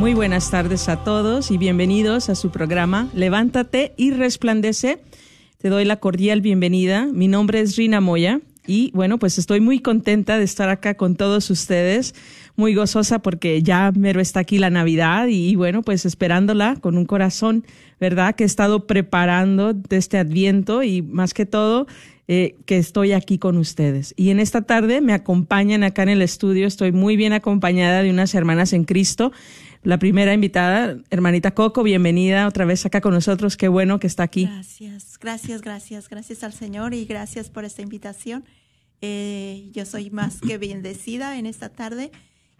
[0.00, 4.98] Muy buenas tardes a todos y bienvenidos a su programa Levántate y resplandece.
[5.58, 7.04] Te doy la cordial bienvenida.
[7.12, 11.16] Mi nombre es Rina Moya y bueno, pues estoy muy contenta de estar acá con
[11.16, 12.14] todos ustedes,
[12.56, 17.04] muy gozosa porque ya mero está aquí la Navidad y, bueno, pues esperándola con un
[17.04, 17.66] corazón,
[18.00, 18.34] ¿verdad?
[18.34, 21.86] Que he estado preparando de este adviento y más que todo
[22.26, 24.14] eh, que estoy aquí con ustedes.
[24.16, 28.10] Y en esta tarde me acompañan acá en el estudio, estoy muy bien acompañada de
[28.10, 29.32] unas hermanas en Cristo
[29.82, 33.56] la primera invitada, hermanita Coco, bienvenida otra vez acá con nosotros.
[33.56, 34.44] Qué bueno que está aquí.
[34.44, 38.44] Gracias, gracias, gracias, gracias al Señor y gracias por esta invitación.
[39.00, 42.10] Eh, yo soy más que bendecida en esta tarde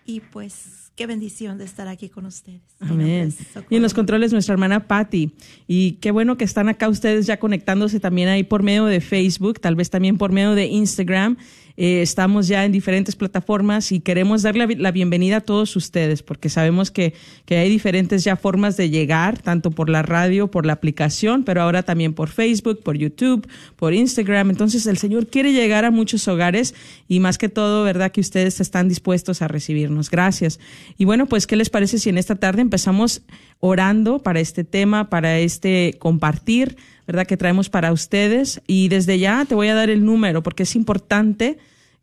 [0.07, 2.61] y pues qué bendición de estar aquí con ustedes.
[2.79, 3.35] Amén.
[3.71, 5.33] Y en los controles nuestra hermana Patti.
[5.67, 9.61] Y qué bueno que están acá ustedes ya conectándose también ahí por medio de Facebook,
[9.61, 11.39] tal vez también por medio de Instagram.
[11.83, 16.51] Eh, estamos ya en diferentes plataformas y queremos darle la bienvenida a todos ustedes porque
[16.51, 17.15] sabemos que,
[17.47, 21.63] que hay diferentes ya formas de llegar, tanto por la radio, por la aplicación, pero
[21.63, 24.51] ahora también por Facebook, por YouTube, por Instagram.
[24.51, 26.75] Entonces el Señor quiere llegar a muchos hogares
[27.09, 28.13] y más que todo, ¿verdad?
[28.13, 30.11] Que ustedes están dispuestos a recibirnos.
[30.11, 30.61] Gracias.
[30.97, 33.23] Y bueno, pues, ¿qué les parece si en esta tarde empezamos
[33.59, 37.27] orando para este tema, para este compartir, ¿verdad?
[37.27, 38.61] Que traemos para ustedes.
[38.67, 41.59] Y desde ya te voy a dar el número porque es importante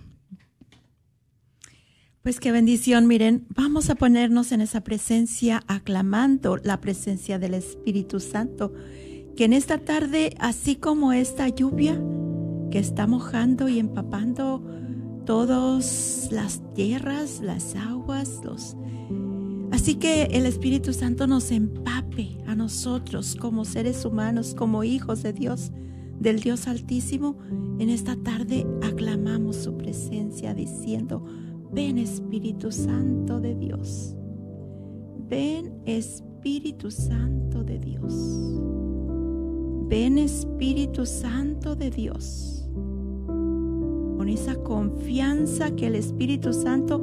[2.24, 8.20] Pues qué bendición, miren, vamos a ponernos en esa presencia aclamando la presencia del Espíritu
[8.20, 8.74] Santo,
[9.38, 12.02] que en esta tarde, así como esta lluvia
[12.72, 14.64] que está mojando y empapando
[15.26, 18.76] todas las tierras, las aguas, los
[19.72, 25.34] Así que el Espíritu Santo nos empape a nosotros como seres humanos, como hijos de
[25.34, 25.72] Dios,
[26.20, 27.38] del Dios Altísimo.
[27.80, 31.24] En esta tarde aclamamos su presencia diciendo,
[31.72, 34.16] ven Espíritu Santo de Dios,
[35.30, 38.14] ven Espíritu Santo de Dios,
[39.90, 42.57] ven Espíritu Santo de Dios.
[44.18, 47.02] Con esa confianza que el Espíritu Santo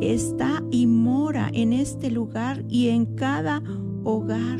[0.00, 3.62] está y mora en este lugar y en cada
[4.04, 4.58] hogar,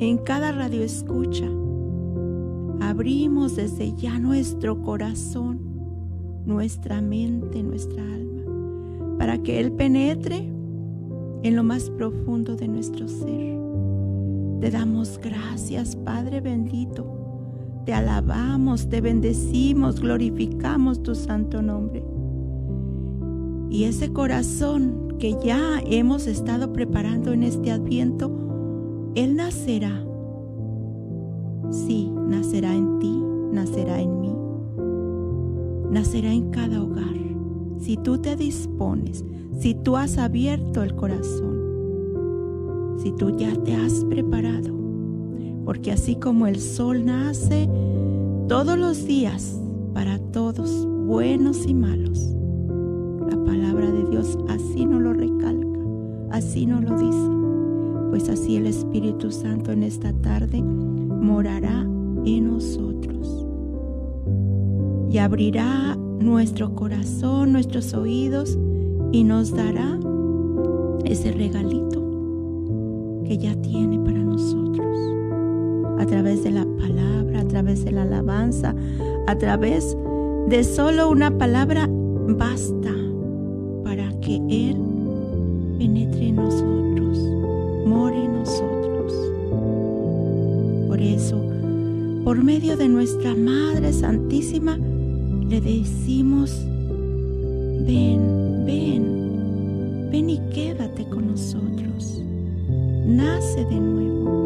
[0.00, 1.46] en cada radio escucha.
[2.80, 5.60] Abrimos desde ya nuestro corazón,
[6.44, 10.38] nuestra mente, nuestra alma, para que Él penetre
[11.42, 13.56] en lo más profundo de nuestro ser.
[14.60, 17.15] Te damos gracias, Padre bendito.
[17.86, 22.04] Te alabamos, te bendecimos, glorificamos tu santo nombre.
[23.70, 30.04] Y ese corazón que ya hemos estado preparando en este adviento, Él nacerá.
[31.70, 33.22] Sí, nacerá en ti,
[33.52, 34.34] nacerá en mí,
[35.88, 37.14] nacerá en cada hogar.
[37.78, 39.24] Si tú te dispones,
[39.60, 41.56] si tú has abierto el corazón,
[42.96, 44.75] si tú ya te has preparado,
[45.66, 47.68] porque así como el sol nace
[48.48, 49.60] todos los días
[49.92, 52.34] para todos, buenos y malos,
[53.28, 55.80] la palabra de Dios así no lo recalca,
[56.30, 57.30] así no lo dice.
[58.10, 61.82] Pues así el Espíritu Santo en esta tarde morará
[62.24, 63.44] en nosotros
[65.10, 68.56] y abrirá nuestro corazón, nuestros oídos
[69.10, 69.98] y nos dará
[71.04, 72.00] ese regalito
[73.24, 74.65] que ya tiene para nosotros.
[75.98, 78.74] A través de la palabra, a través de la alabanza,
[79.26, 79.96] a través
[80.48, 82.94] de solo una palabra, basta
[83.82, 84.76] para que Él
[85.78, 87.18] penetre en nosotros,
[87.86, 89.12] more en nosotros.
[90.88, 91.40] Por eso,
[92.24, 94.78] por medio de nuestra Madre Santísima,
[95.48, 96.50] le decimos,
[97.86, 102.22] ven, ven, ven y quédate con nosotros.
[103.06, 104.45] Nace de nuevo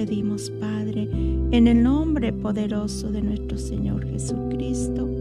[0.00, 5.19] pedimos, Padre, en el nombre poderoso de nuestro Señor Jesucristo.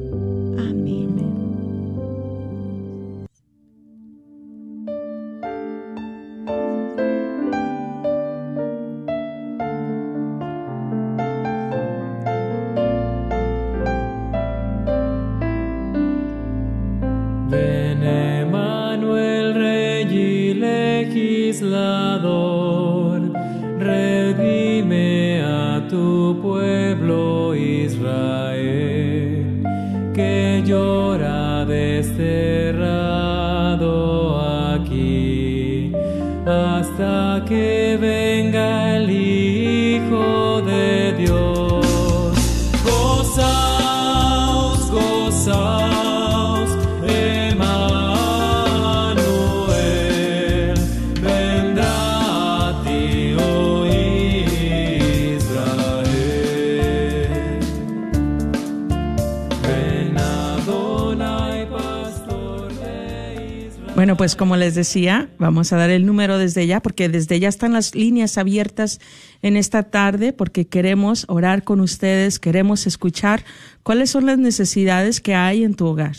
[64.30, 67.74] Pues como les decía, vamos a dar el número desde ya, porque desde ya están
[67.74, 69.00] las líneas abiertas
[69.42, 73.44] en esta tarde, porque queremos orar con ustedes, queremos escuchar
[73.82, 76.16] cuáles son las necesidades que hay en tu hogar.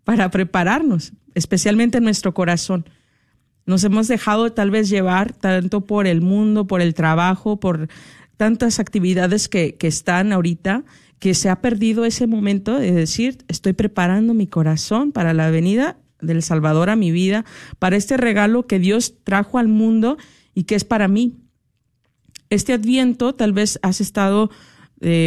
[0.05, 2.85] para prepararnos, especialmente en nuestro corazón?
[3.65, 7.89] Nos hemos dejado tal vez llevar tanto por el mundo, por el trabajo, por
[8.37, 10.83] tantas actividades que, que están ahorita,
[11.19, 15.97] que se ha perdido ese momento de decir, estoy preparando mi corazón para la venida
[16.21, 17.45] del Salvador a mi vida,
[17.79, 20.17] para este regalo que Dios trajo al mundo
[20.53, 21.35] y que es para mí.
[22.49, 24.49] Este adviento tal vez has estado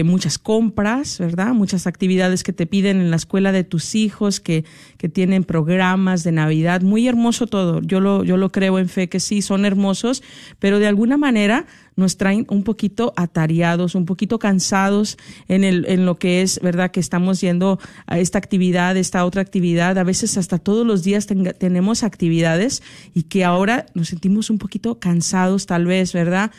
[0.04, 1.54] muchas compras, ¿verdad?
[1.54, 4.64] Muchas actividades que te piden en la escuela de tus hijos, que,
[4.98, 6.82] que tienen programas de Navidad.
[6.82, 7.80] Muy hermoso todo.
[7.80, 10.22] Yo lo, yo lo creo en fe que sí, son hermosos,
[10.58, 16.04] pero de alguna manera nos traen un poquito atareados, un poquito cansados en, el, en
[16.04, 16.90] lo que es, ¿verdad?
[16.90, 19.98] Que estamos yendo a esta actividad, esta otra actividad.
[19.98, 22.82] A veces hasta todos los días tenga- tenemos actividades
[23.14, 26.50] y que ahora nos sentimos un poquito cansados tal vez, ¿verdad?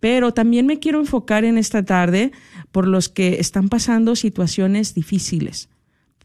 [0.00, 2.32] Pero también me quiero enfocar en esta tarde
[2.72, 5.68] por los que están pasando situaciones difíciles,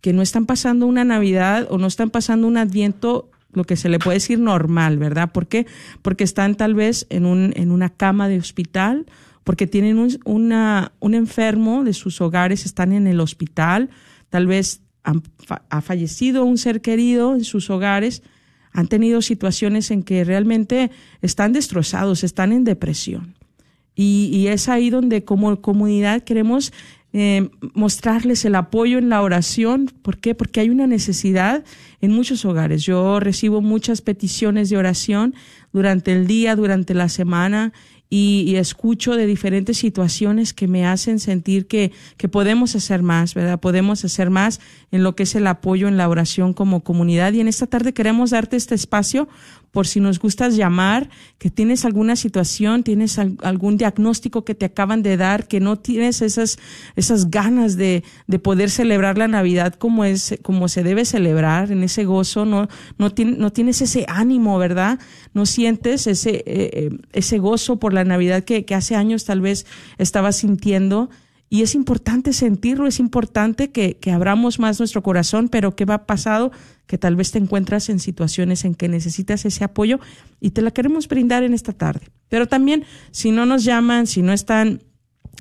[0.02, 3.90] que no están pasando una Navidad o no están pasando un Adviento, lo que se
[3.90, 5.32] le puede decir normal, ¿verdad?
[5.32, 5.66] Porque
[6.20, 9.06] están tal vez en, un, en una cama de hospital,
[9.44, 10.20] porque tienen un,
[11.00, 13.90] un enfermo de sus hogares, están en el hospital,
[14.30, 15.22] tal vez han
[15.70, 18.24] ha fallecido un ser querido en sus hogares,
[18.72, 23.36] han tenido situaciones en que realmente están destrozados, están en depresión.
[23.96, 26.74] Y, y es ahí donde como comunidad queremos
[27.16, 29.92] eh, mostrarles el apoyo en la oración.
[30.02, 30.34] ¿Por qué?
[30.34, 31.64] Porque hay una necesidad
[32.02, 32.82] en muchos hogares.
[32.84, 35.36] Yo recibo muchas peticiones de oración
[35.72, 37.72] durante el día, durante la semana.
[38.10, 43.34] Y, y escucho de diferentes situaciones que me hacen sentir que, que podemos hacer más,
[43.34, 43.60] ¿verdad?
[43.60, 44.60] Podemos hacer más
[44.92, 47.34] en lo que es el apoyo en la oración como comunidad.
[47.34, 49.28] Y en esta tarde queremos darte este espacio
[49.74, 54.66] por si nos gustas llamar, que tienes alguna situación, tienes al- algún diagnóstico que te
[54.68, 56.60] acaban de dar, que no tienes esas,
[56.96, 61.82] esas ganas de, de poder celebrar la Navidad como es, como se debe celebrar, en
[61.84, 65.00] ese gozo, no, no, no tienes ese ánimo, ¿verdad?
[65.34, 69.42] No sientes ese, eh, eh, ese gozo por la Navidad que, que hace años tal
[69.42, 69.66] vez
[69.98, 71.10] estabas sintiendo.
[71.54, 76.08] Y es importante sentirlo, es importante que, que abramos más nuestro corazón, pero ¿qué va
[76.08, 76.52] pasado?
[76.88, 80.00] Que tal vez te encuentras en situaciones en que necesitas ese apoyo
[80.40, 82.08] y te la queremos brindar en esta tarde.
[82.28, 84.82] Pero también, si no nos llaman, si no están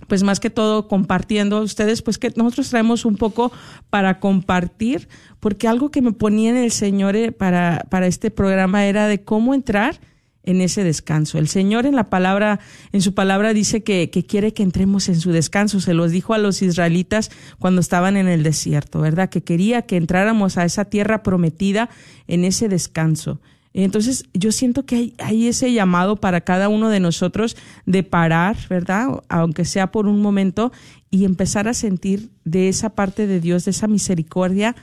[0.06, 3.50] pues más que todo compartiendo ustedes, pues que nosotros traemos un poco
[3.88, 5.08] para compartir,
[5.40, 9.24] porque algo que me ponía en el Señor eh, para, para este programa era de
[9.24, 9.98] cómo entrar
[10.44, 11.38] en ese descanso.
[11.38, 12.60] El Señor en la palabra,
[12.92, 15.80] en su palabra dice que, que quiere que entremos en su descanso.
[15.80, 19.28] Se los dijo a los israelitas cuando estaban en el desierto, ¿verdad?
[19.28, 21.88] Que quería que entráramos a esa tierra prometida
[22.26, 23.40] en ese descanso.
[23.74, 27.56] Entonces, yo siento que hay, hay ese llamado para cada uno de nosotros
[27.86, 29.22] de parar, ¿verdad?
[29.28, 30.72] Aunque sea por un momento,
[31.12, 34.74] y empezar a sentir de esa parte de Dios, de esa misericordia,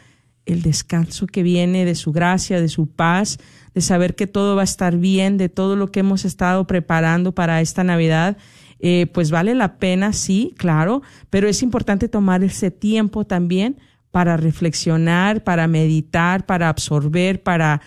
[0.54, 3.38] el descanso que viene de su gracia, de su paz,
[3.74, 7.34] de saber que todo va a estar bien, de todo lo que hemos estado preparando
[7.34, 8.38] para esta Navidad.
[8.80, 13.78] Eh, pues vale la pena, sí, claro, pero es importante tomar ese tiempo también
[14.12, 17.82] para reflexionar, para meditar, para absorber, para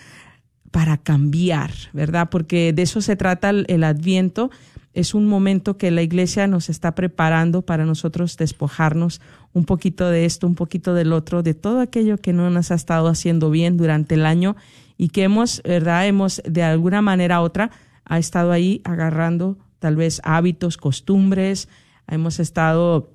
[0.72, 2.30] para cambiar, ¿verdad?
[2.30, 4.50] Porque de eso se trata el, el adviento.
[4.94, 9.20] Es un momento que la iglesia nos está preparando para nosotros despojarnos
[9.54, 12.74] un poquito de esto, un poquito del otro, de todo aquello que no nos ha
[12.74, 14.54] estado haciendo bien durante el año
[14.98, 16.06] y que hemos, ¿verdad?
[16.06, 17.70] Hemos de alguna manera u otra,
[18.04, 21.68] ha estado ahí agarrando tal vez hábitos, costumbres,
[22.06, 23.10] hemos estado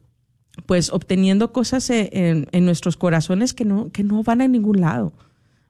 [0.65, 4.81] pues obteniendo cosas en, en- en nuestros corazones que no, que no van a ningún
[4.81, 5.13] lado,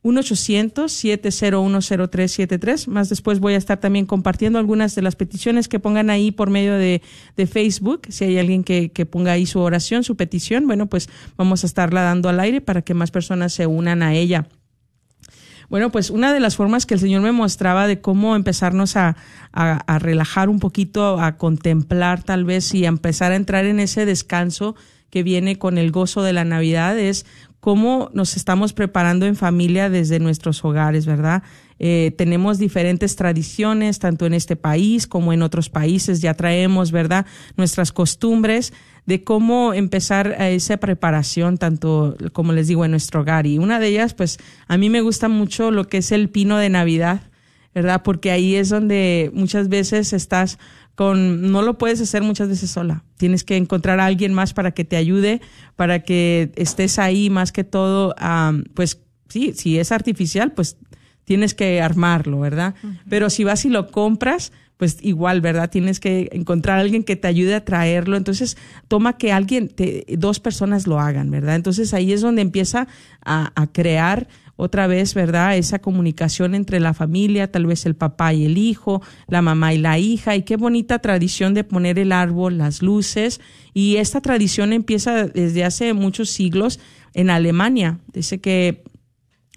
[0.03, 2.87] 1-800-701-0373.
[2.87, 6.51] Más después voy a estar también compartiendo algunas de las peticiones que pongan ahí por
[6.51, 7.03] medio de,
[7.37, 8.03] de Facebook.
[8.09, 11.67] Si hay alguien que, que ponga ahí su oración, su petición, bueno, pues vamos a
[11.67, 14.47] estarla dando al aire para que más personas se unan a ella.
[15.69, 19.17] Bueno, pues una de las formas que el Señor me mostraba de cómo empezarnos a,
[19.53, 24.07] a, relajar un poquito, a contemplar tal vez y a empezar a entrar en ese
[24.07, 24.77] descanso
[25.11, 27.27] que viene con el gozo de la Navidad es
[27.61, 31.43] cómo nos estamos preparando en familia desde nuestros hogares, ¿verdad?
[31.79, 37.27] Eh, tenemos diferentes tradiciones, tanto en este país como en otros países, ya traemos, ¿verdad?
[37.57, 38.73] Nuestras costumbres
[39.07, 43.47] de cómo empezar a esa preparación, tanto como les digo, en nuestro hogar.
[43.47, 46.59] Y una de ellas, pues a mí me gusta mucho lo que es el pino
[46.59, 47.23] de Navidad,
[47.75, 48.03] ¿verdad?
[48.03, 50.59] Porque ahí es donde muchas veces estás
[50.95, 53.05] con, no lo puedes hacer muchas veces sola.
[53.19, 55.41] Tienes que encontrar a alguien más para que te ayude,
[55.77, 60.77] para que estés ahí más que todo, am, pues sí, si es artificial, pues
[61.29, 62.75] tienes que armarlo, ¿verdad?
[63.11, 65.69] Pero si vas y lo compras, pues igual, ¿verdad?
[65.69, 68.17] Tienes que encontrar a alguien que te ayude a traerlo.
[68.17, 68.57] Entonces,
[68.89, 71.57] toma que alguien, te- dos personas lo hagan, ¿verdad?
[71.57, 72.89] Entonces ahí es donde empieza
[73.23, 75.57] a, a crear otra vez, ¿verdad?
[75.57, 79.79] Esa comunicación entre la familia, tal vez el papá y el hijo, la mamá y
[79.79, 83.41] la hija, y qué bonita tradición de poner el árbol, las luces.
[83.75, 86.81] Y esta tradición empieza desde hace muchos siglos
[87.15, 87.99] en Alemania.
[88.13, 88.83] Dice que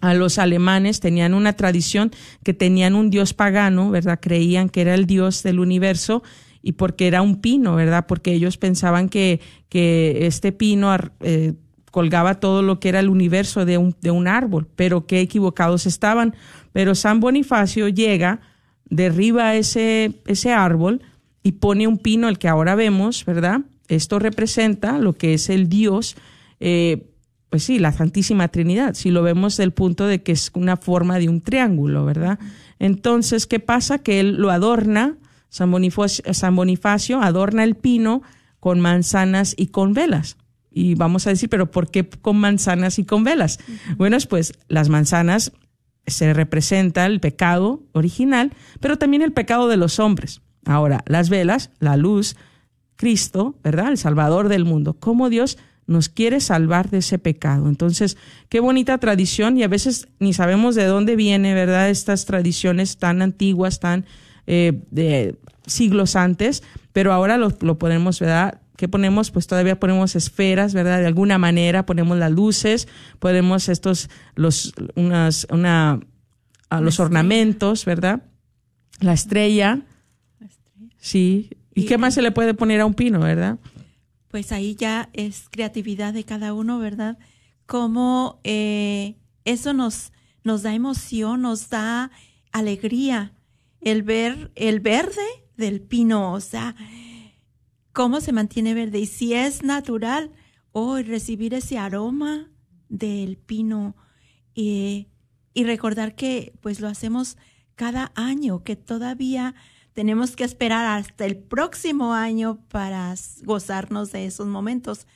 [0.02, 2.12] a los alemanes tenían una tradición
[2.44, 4.20] que tenían un dios pagano, ¿verdad?
[4.22, 6.24] Creían que era el dios del universo
[6.62, 8.06] y porque era un pino, ¿verdad?
[8.08, 9.40] Porque ellos pensaban que,
[9.70, 11.54] que este pino eh,
[11.92, 15.86] colgaba todo lo que era el universo de un, de un árbol, pero qué equivocados
[15.86, 16.36] estaban.
[16.72, 18.42] Pero San Bonifacio llega,
[18.90, 21.02] derriba ese, ese árbol
[21.44, 23.62] y pone un pino, el que ahora vemos, ¿verdad?
[23.88, 26.16] Esto representa lo que es el dios,
[26.60, 27.11] eh,
[27.52, 31.20] pues sí, la Santísima Trinidad, si lo vemos del punto de que es una forma
[31.20, 32.40] de un triángulo, ¿verdad?
[32.80, 34.00] Entonces, ¿qué pasa?
[34.00, 35.18] Que él lo adorna,
[35.50, 38.22] San Bonifacio, San Bonifacio adorna el pino
[38.62, 40.38] con manzanas y con velas.
[40.72, 43.60] Y vamos a decir, pero ¿por qué con manzanas y con velas?
[43.98, 45.52] Bueno, pues las manzanas
[46.08, 50.42] se representa el pecado original, pero también el pecado de los hombres.
[50.64, 52.38] Ahora, las velas, la luz,
[52.96, 53.90] Cristo, ¿verdad?
[53.90, 54.96] El Salvador del mundo.
[54.98, 55.58] Cómo Dios
[55.88, 57.68] nos quiere salvar de ese pecado.
[57.68, 58.18] Entonces,
[58.50, 61.90] qué bonita tradición y a veces ni sabemos de dónde viene, ¿verdad?
[61.90, 64.06] Estas tradiciones tan antiguas, tan
[64.48, 65.36] eh, de
[65.66, 68.62] siglos antes, pero ahora lo, lo ponemos, ¿verdad?
[68.78, 69.30] ¿Qué ponemos?
[69.32, 71.00] Pues todavía ponemos esferas, ¿verdad?
[71.00, 72.88] De alguna manera ponemos las luces,
[73.20, 76.00] ponemos estos, los, unas, una,
[76.70, 78.24] a los ornamentos, ¿verdad?
[79.00, 79.82] La estrella,
[80.98, 81.50] sí.
[81.74, 83.60] ¿Y, Y- qué más se le puede poner a un pino, verdad?
[84.32, 87.20] Pues ahí ya es creatividad de cada uno, ¿verdad?
[87.66, 92.12] Cómo eh, eso nos, nos da emoción, nos da
[92.54, 93.34] alegría
[93.82, 95.22] el ver el verde
[95.58, 96.76] del pino, o sea,
[97.92, 100.32] cómo se mantiene verde y si es natural,
[100.72, 102.50] hoy recibir ese aroma
[102.88, 103.96] del pino
[104.56, 105.08] eh,
[105.54, 107.38] y recordar que pues lo hacemos
[107.76, 109.56] cada año, que todavía
[109.94, 115.08] tenemos que esperar hasta el próximo año para gozarnos de esos momentos.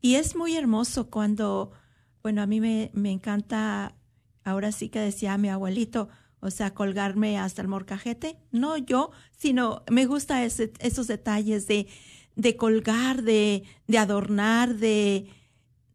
[0.00, 1.72] Y es muy hermoso cuando,
[2.22, 3.94] bueno, a mí me, me encanta,
[4.44, 6.08] ahora sí que decía mi abuelito,
[6.40, 8.38] o sea, colgarme hasta el morcajete.
[8.50, 11.86] No yo, sino me gusta ese- esos detalles de,
[12.34, 15.28] de colgar, de, de adornar, de,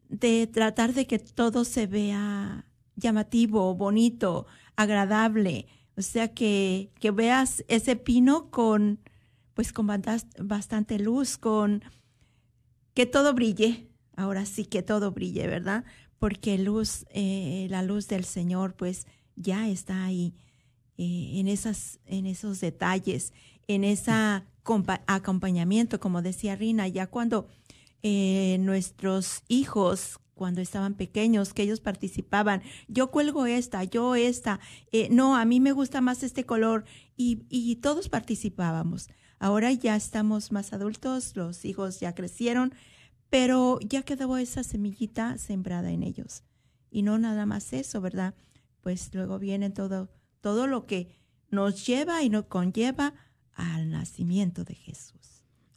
[0.10, 2.66] de tratar de que todo se vea
[2.96, 5.68] llamativo, bonito, agradable.
[5.98, 9.00] O sea, que, que veas ese pino con,
[9.56, 9.88] pues con
[10.40, 11.84] bastante luz, con
[12.94, 13.90] que todo brille.
[14.16, 15.86] Ahora sí que todo brille, ¿verdad?
[16.20, 20.36] Porque luz, eh, la luz del Señor, pues ya está ahí,
[20.98, 23.34] eh, en esas, en esos detalles,
[23.68, 24.12] en ese
[25.06, 27.48] acompañamiento, como decía Rina, ya cuando
[28.02, 34.62] eh, nuestros hijos cuando estaban pequeños, que ellos participaban, yo cuelgo esta, yo esta,
[34.94, 36.86] eh, no, a mí me gusta más este color
[37.18, 39.10] y, y todos participábamos.
[39.40, 42.74] Ahora ya estamos más adultos, los hijos ya crecieron,
[43.30, 46.44] pero ya quedó esa semillita sembrada en ellos.
[46.90, 48.34] Y no nada más eso, ¿verdad?
[48.82, 50.10] Pues luego viene todo,
[50.42, 53.14] todo lo que nos lleva y nos conlleva
[53.54, 55.27] al nacimiento de Jesús.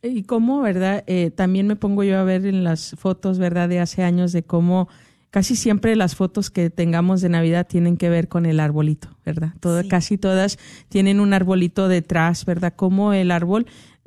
[0.03, 1.05] Y cómo, ¿verdad?
[1.07, 3.69] Eh, también me pongo yo a ver en las fotos, ¿verdad?
[3.69, 4.89] De hace años de cómo
[5.31, 9.53] casi siempre las fotos que tengamos de Navidad tienen que ver con el arbolito, ¿verdad?
[9.61, 9.89] Todo, Sí.
[9.89, 10.59] Casi todas
[10.89, 12.73] tienen un arbolito detrás, ¿verdad?
[12.75, 13.67] Cómo el árbol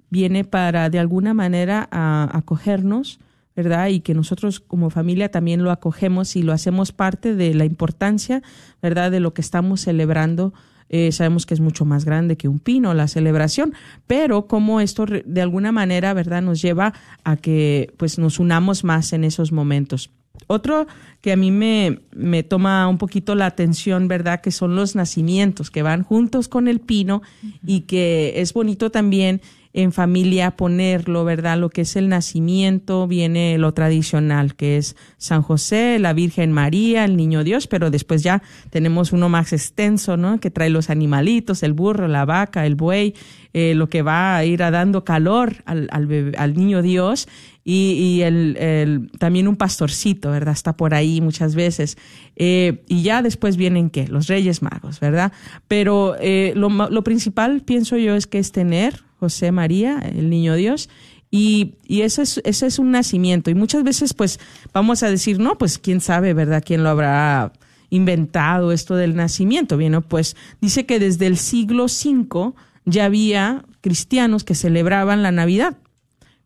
[0.09, 3.19] viene para de alguna manera a acogernos,
[3.55, 3.87] ¿verdad?
[3.89, 8.41] Y que nosotros como familia también lo acogemos y lo hacemos parte de la importancia,
[8.81, 9.11] ¿verdad?
[9.11, 10.53] De lo que estamos celebrando.
[10.95, 13.73] Eh, sabemos que es mucho más grande que un pino la celebración,
[14.05, 16.43] pero como esto de alguna manera, ¿verdad?
[16.43, 20.11] Nos lleva a que pues nos unamos más en esos momentos.
[20.45, 20.85] Otro
[21.19, 24.41] que a mí me, me toma un poquito la atención, ¿verdad?
[24.41, 27.23] Que son los nacimientos que van juntos con el pino
[27.65, 29.41] y que es bonito también
[29.73, 31.57] en familia ponerlo, ¿verdad?
[31.57, 37.05] Lo que es el nacimiento, viene lo tradicional, que es San José, la Virgen María,
[37.05, 40.39] el Niño Dios, pero después ya tenemos uno más extenso, ¿no?
[40.39, 43.15] Que trae los animalitos, el burro, la vaca, el buey,
[43.53, 47.27] eh, lo que va a ir a dando calor al, al, Niño Dios
[47.63, 50.53] y, y el, el- también un pastorcito, ¿verdad?
[50.53, 51.97] Está por ahí muchas veces.
[52.35, 54.07] Eh, y ya después vienen, ¿qué?
[54.07, 55.31] Los Reyes Magos, ¿verdad?
[55.67, 60.55] Pero eh, lo, lo principal, pienso yo, es que es tener José María, el Niño
[60.55, 60.89] Dios,
[61.31, 63.49] y, y ese, es, es un nacimiento.
[63.49, 64.39] Y muchas veces, pues,
[64.73, 66.63] vamos a decir, no, pues, quién sabe, ¿verdad?
[66.65, 67.53] ¿Quién lo habrá
[67.89, 69.77] inventado esto del nacimiento?
[69.77, 72.53] Bien, pues dice que desde el siglo V
[72.85, 75.77] ya había cristianos que celebraban la Navidad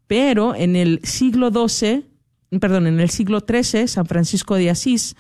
[0.07, 2.05] pero en el siglo XII,
[2.59, 5.15] perdón, en el siglo XIII, San Francisco de Asís,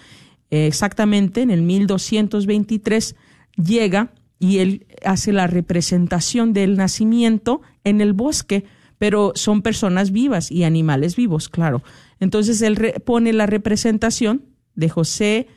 [0.49, 3.15] eh, exactamente en el 1223,
[3.57, 8.65] llega y él hace la representación del nacimiento en el bosque,
[8.97, 11.83] pero son personas vivas y animales vivos, claro.
[12.19, 14.43] Entonces él pone la representación
[14.75, 15.47] de José,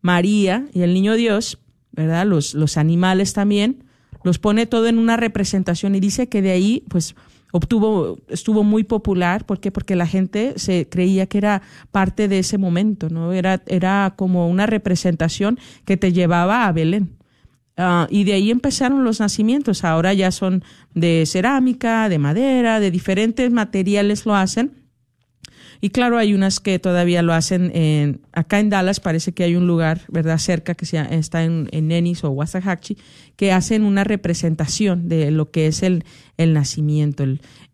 [0.00, 1.58] María y el niño Dios,
[1.92, 2.26] ¿verdad?
[2.26, 3.84] Los, los animales también,
[4.22, 7.14] los pone todo en una representación y dice que de ahí, pues,
[7.52, 9.70] obtuvo, estuvo muy popular, ¿por qué?
[9.70, 13.32] Porque la gente se creía que era parte de ese momento, ¿no?
[13.32, 17.19] Era, era como una representación que te llevaba a Belén.
[17.82, 19.84] Ah, y de ahí empezaron los nacimientos.
[19.84, 20.62] Ahora ya son
[20.92, 24.72] de cerámica, de madera, de diferentes materiales lo hacen.
[25.80, 29.56] Y claro, hay unas que todavía lo hacen en, acá en Dallas, parece que hay
[29.56, 32.98] un lugar, ¿verdad?, cerca que se, está en, en Ennis o Waxahachie,
[33.36, 36.04] que hacen una representación de lo que es el,
[36.36, 37.24] el nacimiento.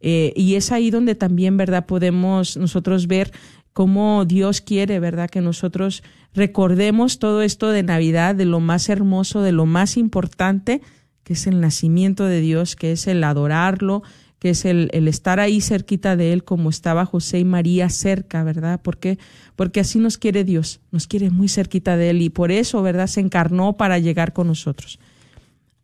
[0.01, 3.33] Eh, y es ahí donde también, ¿verdad?, podemos nosotros ver
[3.77, 9.43] cómo Dios quiere, ¿verdad?, que nosotros recordemos todo esto de Navidad, de lo más hermoso,
[9.43, 10.81] de lo más importante
[11.25, 14.03] que es el nacimiento de Dios, que es el adorarlo,
[14.39, 18.81] que es el, estar ahí cerquita de Él como estaba José y María cerca, ¿verdad?
[18.83, 19.19] Porque,
[19.57, 23.09] porque así nos quiere Dios, nos quiere muy cerquita de Él y por eso, ¿verdad?
[23.09, 24.99] Se encarnó para llegar con nosotros.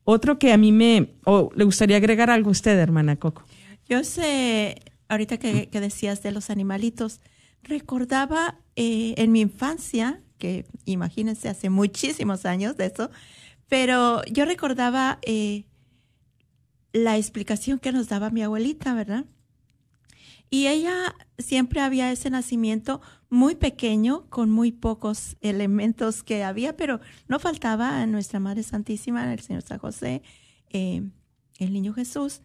[0.04, 3.44] Otro que a mí me, o le gustaría agregar algo a usted, hermana Coco.
[3.86, 7.20] Yo sé, ahorita que decías de los animalitos,
[7.62, 13.10] recordaba eh, en mi infancia, que imagínense hace muchísimos años de eso,
[13.68, 15.64] pero yo recordaba eh,
[16.92, 19.24] la explicación que nos daba mi abuelita, ¿verdad?
[20.50, 27.00] Y ella siempre había ese nacimiento muy pequeño, con muy pocos elementos que había, pero
[27.26, 30.22] no faltaba a nuestra Madre Santísima, el Señor San José,
[30.68, 31.02] eh,
[31.58, 32.42] el Niño Jesús,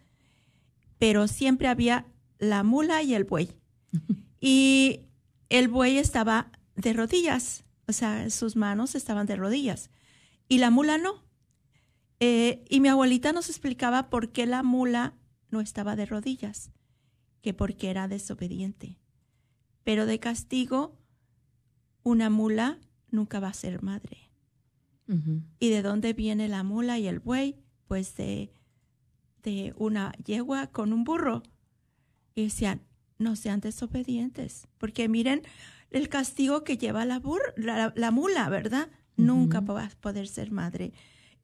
[0.98, 2.06] pero siempre había
[2.40, 3.50] la mula y el buey.
[4.40, 5.07] Y
[5.50, 9.90] el buey estaba de rodillas, o sea, sus manos estaban de rodillas,
[10.48, 11.26] y la mula no.
[12.20, 15.14] Eh, y mi abuelita nos explicaba por qué la mula
[15.50, 16.72] no estaba de rodillas,
[17.42, 19.00] que porque era desobediente.
[19.84, 20.98] Pero de castigo,
[22.04, 22.80] una mula
[23.10, 24.32] nunca va a ser madre.
[25.60, 27.64] ¿Y de dónde viene la mula y el buey?
[27.88, 28.52] Pues de,
[29.42, 31.44] de una yegua con un burro.
[32.36, 32.82] Y decían,
[33.20, 35.42] no sean desobedientes, porque miren
[35.92, 38.90] el castigo que lleva la, bur- la, la mula, ¿verdad?
[39.16, 40.94] Nunca va a poder ser madre.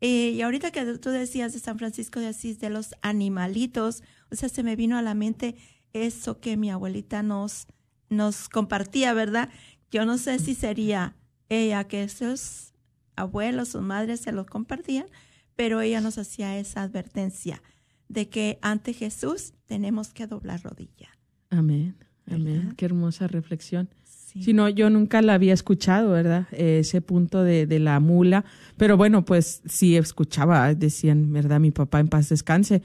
[0.02, 4.36] Eh, y ahorita que tú decías de San Francisco de Asís, de los animalitos, o
[4.36, 5.56] sea, se me vino a la mente
[5.94, 7.68] eso que mi abuelita nos,
[8.10, 9.50] nos compartía, ¿verdad?
[9.92, 11.16] Yo no sé si sería
[11.50, 12.74] ella que sus
[13.16, 15.08] abuelos, sus madres se los compartían,
[15.56, 17.62] pero ella nos hacía esa advertencia
[18.10, 21.13] de que ante Jesús tenemos que doblar rodilla.
[21.58, 21.96] Amén,
[22.30, 22.44] amén.
[22.60, 22.74] ¿Verdad?
[22.76, 23.90] Qué hermosa reflexión.
[24.04, 24.44] Sí.
[24.44, 26.48] Si no, yo nunca la había escuchado, ¿verdad?
[26.52, 28.46] Eh, ese punto de, de la mula.
[28.78, 31.60] Pero bueno, pues sí escuchaba, decían, ¿verdad?
[31.60, 32.82] Mi papá en paz descanse.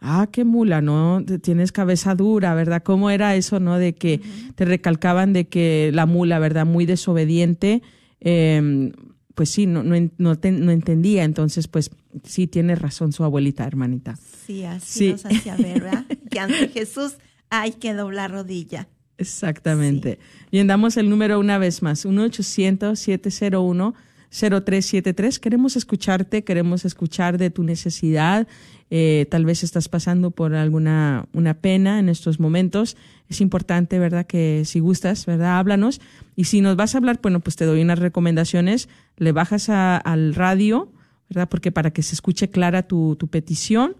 [0.00, 1.24] Ah, qué mula, ¿no?
[1.42, 2.82] Tienes cabeza dura, ¿verdad?
[2.84, 3.78] ¿Cómo era eso, no?
[3.78, 4.20] De que
[4.54, 6.66] te recalcaban de que la mula, ¿verdad?
[6.66, 7.82] Muy desobediente.
[8.20, 8.92] eh,
[9.34, 11.24] pues sí, no, no, no, te- no entendía.
[11.24, 11.90] Entonces, pues
[12.22, 14.16] sí tiene razón su abuelita, hermanita.
[14.46, 15.10] Sí, así Sí.
[15.12, 16.04] nos hacía ver, ¿verdad?
[16.30, 17.16] que ante Jesús
[17.52, 18.88] hay que doblar rodilla.
[19.18, 20.18] Exactamente.
[20.50, 22.04] Bien, damos el número una vez más,
[24.30, 25.38] 1-800-701-0373.
[25.38, 28.46] Queremos escucharte, queremos escuchar de tu necesidad.
[28.90, 32.96] Eh, tal vez estás pasando por alguna una pena en estos momentos.
[33.28, 34.26] Es importante, ¿verdad?
[34.26, 35.58] Que si gustas, ¿verdad?
[35.58, 36.00] Háblanos.
[36.36, 38.88] Y si nos vas a hablar, bueno, pues te doy unas recomendaciones.
[39.16, 40.90] Le bajas a- al radio,
[41.30, 41.48] ¿verdad?
[41.48, 43.96] Porque para que se escuche clara tu, tu petición.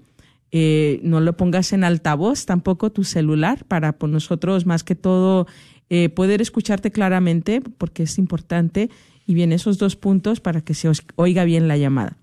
[0.54, 5.46] Eh, no lo pongas en altavoz tampoco tu celular para por nosotros más que todo
[5.88, 8.90] eh, poder escucharte claramente porque es importante
[9.26, 12.18] y bien esos dos puntos para que se oiga bien la llamada.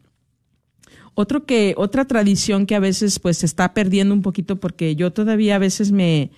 [1.16, 5.12] Otro que otra tradición que a veces pues se está perdiendo un poquito porque yo
[5.12, 6.30] todavía a veces me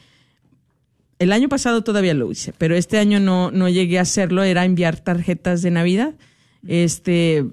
[1.20, 4.64] el año pasado todavía lo hice, pero este año no no llegué a hacerlo, era
[4.64, 6.16] enviar tarjetas de Navidad.
[6.66, 7.46] Este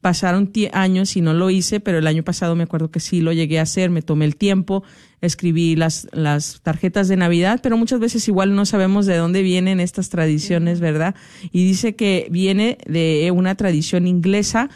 [0.00, 3.32] pasaron años y no lo hice, pero el año pasado me acuerdo que sí lo
[3.32, 4.82] llegué a hacer, me tomé el tiempo,
[5.20, 9.80] escribí las, las tarjetas de Navidad, pero muchas veces igual no sabemos de dónde vienen
[9.80, 11.14] estas tradiciones, ¿verdad?
[11.52, 14.70] Y dice que viene de una tradición inglesa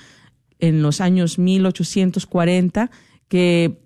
[0.58, 2.90] en los años 1840,
[3.28, 3.83] que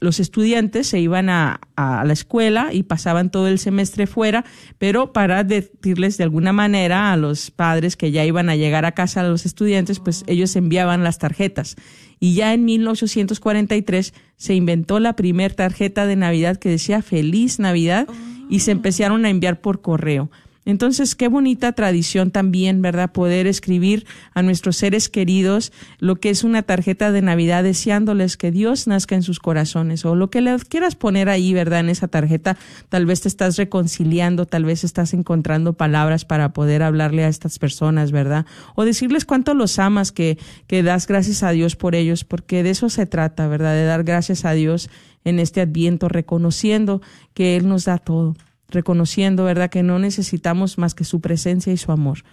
[0.00, 4.44] los estudiantes se iban a, a la escuela y pasaban todo el semestre fuera,
[4.78, 8.92] pero para decirles de alguna manera a los padres que ya iban a llegar a
[8.92, 11.76] casa a los estudiantes, pues ellos enviaban las tarjetas.
[12.18, 18.06] Y ya en 1843 se inventó la primer tarjeta de Navidad que decía Feliz Navidad
[18.50, 20.30] y se empezaron a enviar por correo.
[20.66, 23.12] Entonces, qué bonita tradición también, ¿verdad?
[23.12, 28.50] Poder escribir a nuestros seres queridos lo que es una tarjeta de Navidad deseándoles que
[28.50, 31.80] Dios nazca en sus corazones o lo que le quieras poner ahí, ¿verdad?
[31.80, 32.58] En esa tarjeta,
[32.90, 37.58] tal vez te estás reconciliando, tal vez estás encontrando palabras para poder hablarle a estas
[37.58, 38.44] personas, ¿verdad?
[38.74, 42.70] O decirles cuánto los amas, que, que das gracias a Dios por ellos, porque de
[42.70, 43.72] eso se trata, ¿verdad?
[43.72, 44.90] De dar gracias a Dios
[45.24, 47.00] en este adviento, reconociendo
[47.32, 48.36] que Él nos da todo
[48.70, 52.24] reconociendo, ¿verdad?, que no necesitamos más que su presencia y su amor.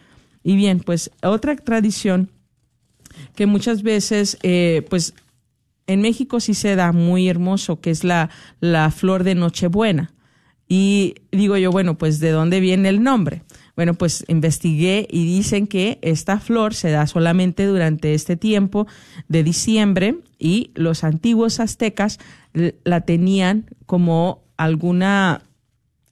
[0.43, 2.31] Y bien, pues otra tradición
[3.35, 5.13] que muchas veces, eh, pues
[5.87, 10.13] en México sí se da muy hermoso, que es la, la flor de Nochebuena.
[10.67, 13.43] Y digo yo, bueno, pues ¿de dónde viene el nombre?
[13.75, 18.87] Bueno, pues investigué y dicen que esta flor se da solamente durante este tiempo
[19.27, 22.19] de diciembre y los antiguos aztecas
[22.83, 25.43] la tenían como alguna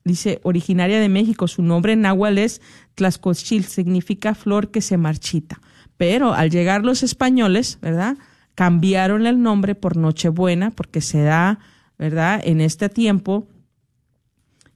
[0.05, 2.61] dice, originaria de México, su nombre en náhuatl es
[2.95, 5.59] Tlaxcochil, significa flor que se marchita.
[5.97, 8.17] Pero al llegar los españoles, ¿verdad?
[8.55, 11.59] cambiaron el nombre por Nochebuena porque se da,
[11.99, 12.41] ¿verdad?
[12.43, 13.47] En este tiempo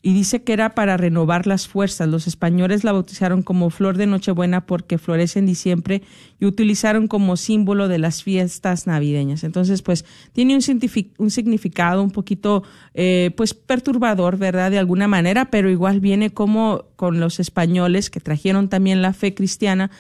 [0.02, 2.08] y dice que era para renovar las fuerzas.
[2.08, 6.04] Los españoles la bautizaron como flor de Nochebuena porque florece en diciembre
[6.40, 9.44] y utilizaron como símbolo de las fiestas navideñas.
[9.44, 14.72] Entonces, pues tiene un, significado un poquito, eh, pues perturbador, ¿verdad?
[14.72, 19.34] De alguna manera, pero igual viene como con los españoles que trajeron también la fe
[19.34, 19.92] cristiana,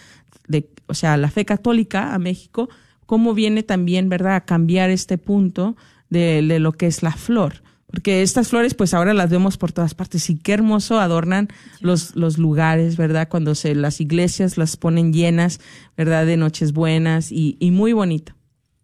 [0.47, 2.69] de, o sea, la fe católica a México,
[3.05, 5.75] cómo viene también, ¿verdad?, a cambiar este punto
[6.09, 9.71] de, de lo que es la flor porque estas flores pues ahora las vemos por
[9.71, 11.47] todas partes y qué hermoso adornan
[11.81, 13.29] los, los lugares, ¿verdad?
[13.29, 15.59] Cuando se las iglesias las ponen llenas,
[15.97, 16.25] ¿verdad?
[16.25, 18.35] De noches buenas y, y muy bonita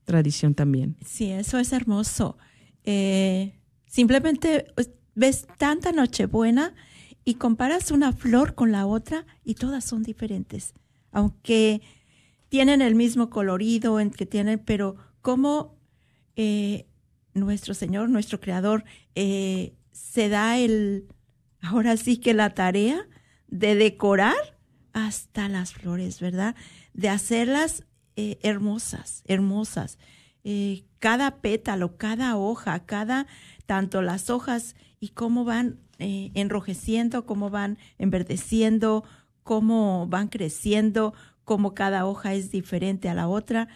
[0.06, 0.96] tradición también.
[1.06, 2.38] Sí, eso es hermoso.
[2.84, 3.54] Eh,
[3.86, 6.74] simplemente pues, ves tanta Nochebuena
[7.26, 10.74] y comparas una flor con la otra y todas son diferentes.
[11.12, 11.82] Aunque
[12.50, 15.76] tienen el mismo colorido, en que tienen, pero como
[16.36, 16.86] eh,
[17.36, 21.08] nuestro Señor, nuestro Creador, eh, se da el,
[21.62, 23.08] ahora sí que la tarea
[23.48, 24.58] de decorar
[24.94, 26.56] hasta las flores, ¿verdad?
[26.94, 30.00] De hacerlas eh, hermosas, hermosas.
[30.44, 33.28] Eh, cada pétalo, cada hoja, cada,
[33.66, 39.06] tanto las hojas y cómo van enrojeciendo, cómo van enverdeciendo,
[39.44, 41.14] cómo van creciendo,
[41.46, 43.70] cómo cada hoja es diferente a la otra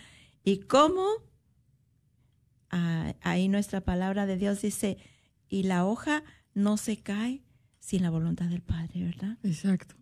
[0.43, 1.05] y cómo
[2.71, 4.97] ah, ahí nuestra palabra de Dios dice,
[5.49, 7.41] y la hoja no se cae
[7.79, 9.37] sin la voluntad del Padre, ¿verdad?
[9.43, 9.95] Exacto.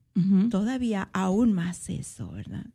[0.49, 2.65] Todavía aún más eso, ¿verdad?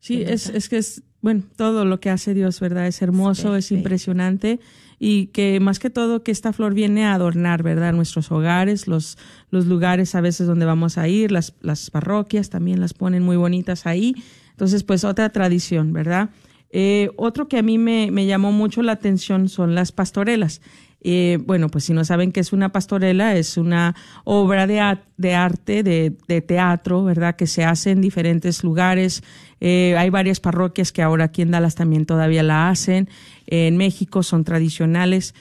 [0.00, 2.86] Sí, es, es que es, bueno, todo lo que hace Dios, ¿verdad?
[2.86, 3.74] Es hermoso, es Perfecto.
[3.74, 4.60] impresionante
[4.98, 7.92] y que más que todo que esta flor viene a adornar, ¿verdad?
[7.92, 9.18] Nuestros hogares, los,
[9.50, 13.36] los lugares a veces donde vamos a ir, las, las parroquias también las ponen muy
[13.36, 14.14] bonitas ahí.
[14.50, 16.30] Entonces, pues otra tradición, ¿verdad?
[16.72, 20.62] Eh, otro que a mí me, llamó mucho la atención son las pastorelas.
[21.04, 25.82] Eh, bueno, pues si no saben qué es una pastorela, es una obra de, arte,
[25.82, 27.36] de, teatro, ¿verdad?
[27.36, 29.22] Que se hace en diferentes lugares.
[29.60, 33.08] Eh, hay varias parroquias que ahora aquí en Dallas también todavía la hacen.
[33.46, 35.34] en México son tradicionales.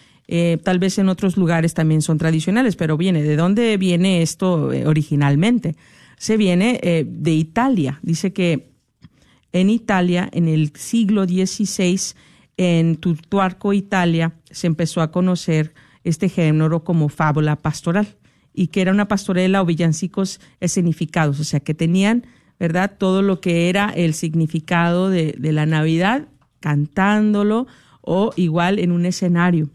[0.63, 5.75] Tal vez en otros lugares también son tradicionales, pero viene, ¿de dónde viene esto originalmente?
[6.17, 7.99] Se viene de Italia.
[8.01, 8.70] Dice que
[9.53, 11.99] en Italia, en el siglo XVI,
[12.57, 18.15] en Turtuarco, Italia, se empezó a conocer este género como fábula pastoral
[18.53, 22.25] y que era una pastorela o villancicos escenificados, o sea, que tenían,
[22.59, 26.27] ¿verdad?, todo lo que era el significado de, la Navidad,
[26.59, 27.67] cantándolo
[28.01, 29.69] o igual en un escenario.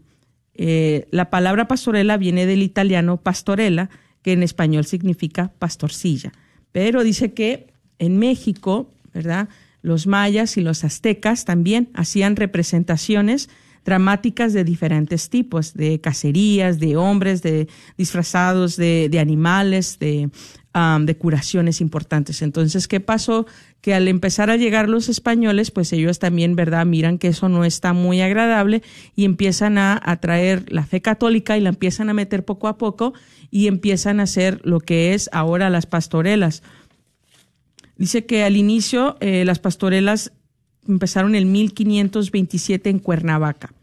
[0.53, 3.89] Eh, la palabra pastorela viene del italiano pastorela,
[4.21, 6.31] que en español significa pastorcilla.
[6.71, 7.67] Pero dice que
[7.99, 9.49] en México, ¿verdad?
[9.81, 13.49] Los mayas y los aztecas también hacían representaciones
[13.87, 20.29] dramáticas de diferentes tipos, de cacerías, de hombres, de disfrazados de, animales, de,
[20.75, 22.41] um, de curaciones importantes.
[22.41, 23.45] Entonces, ¿qué pasó?
[23.79, 26.85] Que al empezar a llegar los españoles, pues ellos también, ¿verdad?
[26.85, 28.83] Miran que eso no está muy agradable
[29.15, 32.77] y empiezan a, a traer la fe católica y la empiezan a meter poco a
[32.77, 33.13] poco
[33.51, 36.61] y empiezan a hacer lo que es ahora las pastorelas.
[37.97, 40.31] Dice que al inicio eh, las pastorelas
[40.87, 43.73] empezaron en 1527 en Cuernavaca.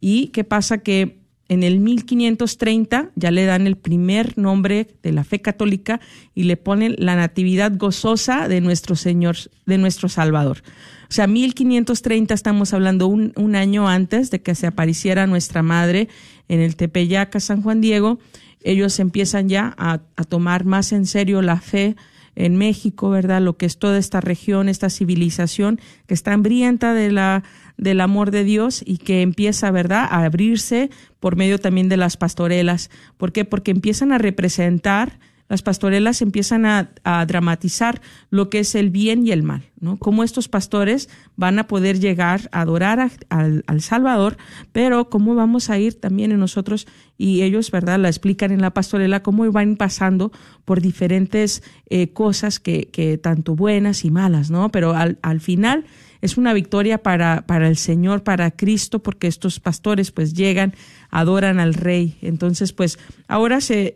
[0.00, 0.78] ¿Y qué pasa?
[0.78, 6.00] Que en el 1530 ya le dan el primer nombre de la fe católica
[6.34, 10.62] y le ponen la natividad gozosa de nuestro Señor, de nuestro Salvador.
[11.08, 16.08] O sea, 1530 estamos hablando un, un año antes de que se apareciera nuestra madre
[16.48, 18.18] en el Tepeyac, San Juan Diego.
[18.62, 21.94] Ellos empiezan ya a, a tomar más en serio la fe
[22.36, 23.40] en México, ¿verdad?
[23.40, 27.44] Lo que es toda esta región, esta civilización que está hambrienta de la,
[27.76, 32.16] del amor de Dios y que empieza, ¿verdad?, a abrirse por medio también de las
[32.16, 32.90] pastorelas.
[33.16, 33.44] ¿Por qué?
[33.44, 36.90] Porque empiezan a representar, las pastorelas empiezan a,
[37.26, 39.98] dramatizar lo que es el bien y el mal, ¿no?
[39.98, 44.36] Cómo estos pastores van a poder llegar a adorar al, al Salvador,
[44.72, 46.86] pero cómo vamos a ir también en nosotros
[47.18, 50.32] y ellos, ¿verdad?, la explican en la pastorela, cómo van pasando
[50.64, 54.70] por diferentes eh, cosas que, que tanto buenas y malas, ¿no?
[54.70, 55.84] Pero al, al final
[56.24, 60.72] es una victoria para, para el Señor, para Cristo, porque estos pastores pues llegan,
[61.10, 62.16] adoran al Rey.
[62.22, 63.94] Entonces, pues ahora se,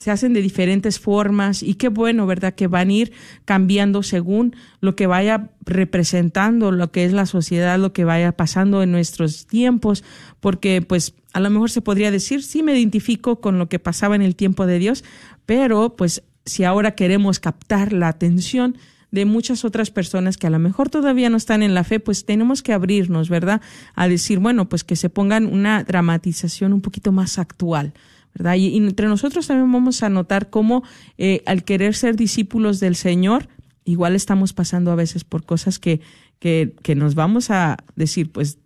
[0.00, 2.54] se hacen de diferentes formas y qué bueno, ¿verdad?
[2.54, 3.12] Que van a ir
[3.44, 8.82] cambiando según lo que vaya representando, lo que es la sociedad, lo que vaya pasando
[8.82, 10.02] en nuestros tiempos,
[10.40, 14.16] porque pues a lo mejor se podría decir, sí me identifico con lo que pasaba
[14.16, 15.04] en el tiempo de Dios,
[15.44, 18.78] pero pues si ahora queremos captar la atención
[19.10, 22.24] de muchas otras personas que a lo mejor todavía no están en la fe, pues
[22.24, 23.60] tenemos que abrirnos, ¿verdad?
[23.94, 27.92] A decir, bueno, pues que se pongan una dramatización un poquito más actual.
[28.34, 28.54] ¿Verdad?
[28.54, 30.82] Y, entre nosotros también vamos a notar cómo
[31.18, 33.48] eh, al querer ser discípulos del Señor,
[33.84, 36.00] igual estamos pasando a veces por cosas que,
[36.38, 38.58] que, que nos vamos a decir, pues,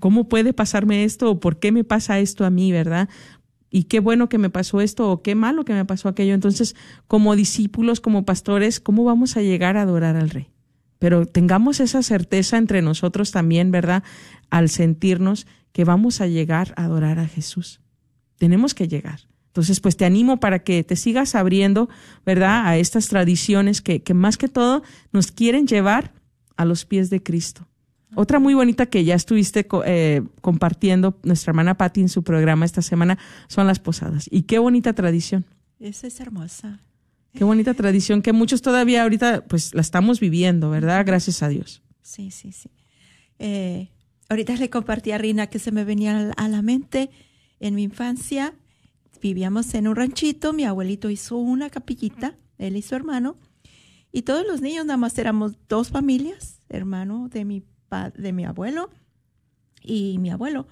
[0.00, 1.30] ¿cómo puede pasarme esto?
[1.30, 3.08] ¿O por qué me pasa esto a mí, verdad?
[3.70, 6.34] Y qué bueno que me pasó esto o qué malo que me pasó aquello.
[6.34, 6.76] Entonces,
[7.08, 10.48] como discípulos, como pastores, ¿cómo vamos a llegar a adorar al Rey?
[11.00, 14.04] Pero tengamos esa certeza entre nosotros también, ¿verdad?
[14.48, 17.80] Al sentirnos que vamos a llegar a adorar a Jesús.
[18.38, 19.20] Tenemos que llegar.
[19.48, 21.88] Entonces, pues te animo para que te sigas abriendo,
[22.26, 22.66] ¿verdad?
[22.66, 26.12] A estas tradiciones que, que más que todo nos quieren llevar
[26.56, 27.68] a los pies de Cristo.
[28.16, 32.64] Otra muy bonita que ya estuviste co- eh, compartiendo nuestra hermana Patti en su programa
[32.64, 33.18] esta semana
[33.48, 34.28] son las posadas.
[34.30, 35.44] Y qué bonita tradición.
[35.80, 36.80] Esa es hermosa.
[37.32, 41.04] Qué bonita tradición que muchos todavía ahorita pues la estamos viviendo, ¿verdad?
[41.06, 41.82] Gracias a Dios.
[42.02, 42.70] Sí, sí, sí.
[43.40, 43.88] Eh,
[44.28, 47.10] ahorita le compartí a Rina que se me venía a la mente
[47.64, 48.54] en mi infancia.
[49.22, 53.38] Vivíamos en un ranchito, mi abuelito hizo una capillita, él y su hermano,
[54.12, 57.64] y todos los niños nada más éramos dos familias, hermano de mi,
[58.16, 58.90] de mi abuelo
[59.80, 60.68] y mi abuelo.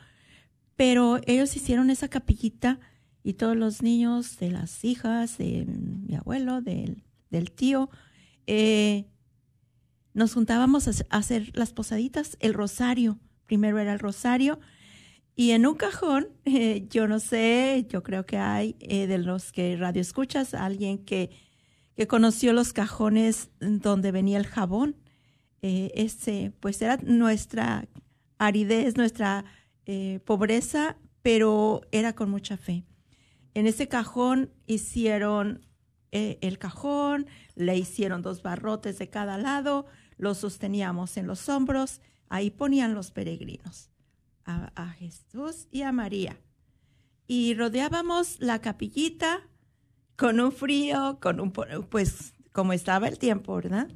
[0.76, 2.78] Pero ellos hicieron esa capillita
[3.24, 7.88] y todos los niños de las hijas de mi abuelo, del, del tío,
[8.46, 9.06] eh,
[10.12, 13.18] nos juntábamos a hacer las posaditas, el rosario.
[13.46, 14.60] Primero era el rosario.
[15.34, 19.52] Y en un cajón, eh, yo no sé, yo creo que hay eh, de los
[19.52, 21.30] que radio escuchas, alguien que,
[21.96, 24.96] que conoció los cajones donde venía el jabón.
[25.62, 27.88] Eh, ese, pues era nuestra
[28.38, 29.44] aridez, nuestra
[30.24, 32.84] pobreza, pero era con mucha fe.
[33.52, 35.66] En ese cajón hicieron
[36.12, 39.86] el cajón, le hicieron dos barrotes de cada lado,
[40.18, 43.91] los sosteníamos en los hombros, ahí ponían los peregrinos,
[44.44, 46.38] a, Jesús y a María.
[47.26, 49.48] Y rodeábamos la capillita
[50.16, 53.88] con un frío, con un, pues como estaba el tiempo, ¿verdad?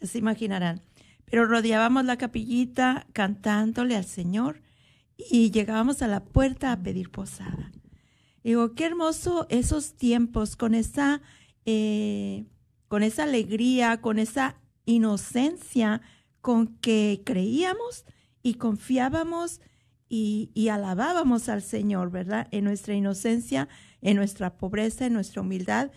[0.00, 0.82] Ya se imaginarán.
[1.24, 4.62] Pero rodeábamos la capillita cantándole al Señor
[5.16, 7.72] y llegábamos a la puerta a pedir posada.
[8.42, 11.22] Digo, qué hermoso esos tiempos con esa,
[11.64, 12.44] eh,
[12.88, 16.02] con esa alegría, con esa inocencia
[16.40, 18.04] con que creíamos
[18.42, 19.62] y confiábamos
[20.08, 22.46] y, alabábamos al Señor, ¿verdad?
[22.50, 23.68] En nuestra inocencia,
[24.00, 25.90] en nuestra pobreza, en nuestra humildad,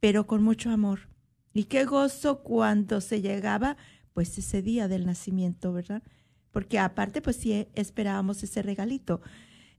[0.00, 1.08] pero con mucho amor.
[1.52, 3.76] Y qué gozo cuando se llegaba,
[4.14, 6.02] pues, ese día del nacimiento, ¿verdad?
[6.50, 9.20] Porque aparte, pues sí, esperábamos ese regalito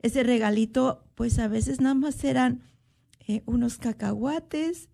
[0.02, 2.64] ese regalito, pues a veces nada más eran
[3.28, 4.90] eh, unos cacahuates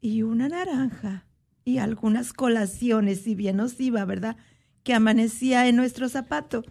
[0.00, 1.26] y una naranja
[1.64, 4.36] y algunas colaciones, si bien nos iba, ¿verdad?
[4.82, 6.64] Que amanecía en nuestro zapato.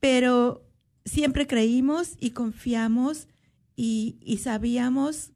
[0.00, 0.67] Pero
[1.08, 3.28] siempre creímos y confiamos
[3.76, 5.32] y, y sabíamos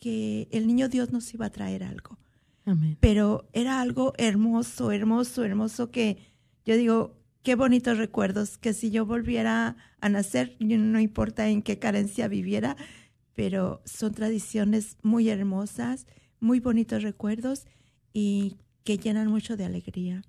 [0.00, 2.18] que el niño Dios nos iba a traer algo.
[2.64, 2.96] Amén.
[3.00, 6.18] Pero era algo hermoso, hermoso, hermoso que
[6.64, 11.78] yo digo, qué bonitos recuerdos, que si yo volviera a nacer, no importa en qué
[11.78, 12.76] carencia viviera,
[13.34, 16.06] pero son tradiciones muy hermosas,
[16.40, 17.66] muy bonitos recuerdos
[18.12, 20.22] y que llenan mucho de alegría.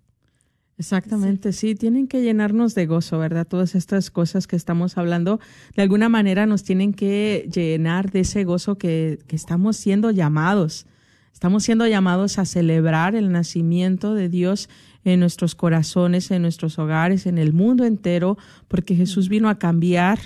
[0.79, 1.73] Exactamente, sí.
[1.73, 3.47] tienen que llenarnos de gozo, ¿verdad?
[3.47, 5.39] Todas estas cosas que estamos hablando,
[5.75, 10.85] de alguna manera nos tienen que llenar de ese gozo que, que estamos siendo llamados.
[11.33, 14.69] Estamos siendo llamados a celebrar el nacimiento de Dios
[15.03, 18.37] en nuestros corazones, en nuestros hogares, en el mundo entero,
[18.67, 20.19] porque Jesús vino a cambiar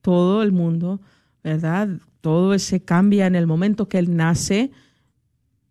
[0.00, 1.02] todo el mundo,
[1.44, 1.88] ¿verdad?
[2.22, 4.70] Todo se cambia en el momento que Él nace,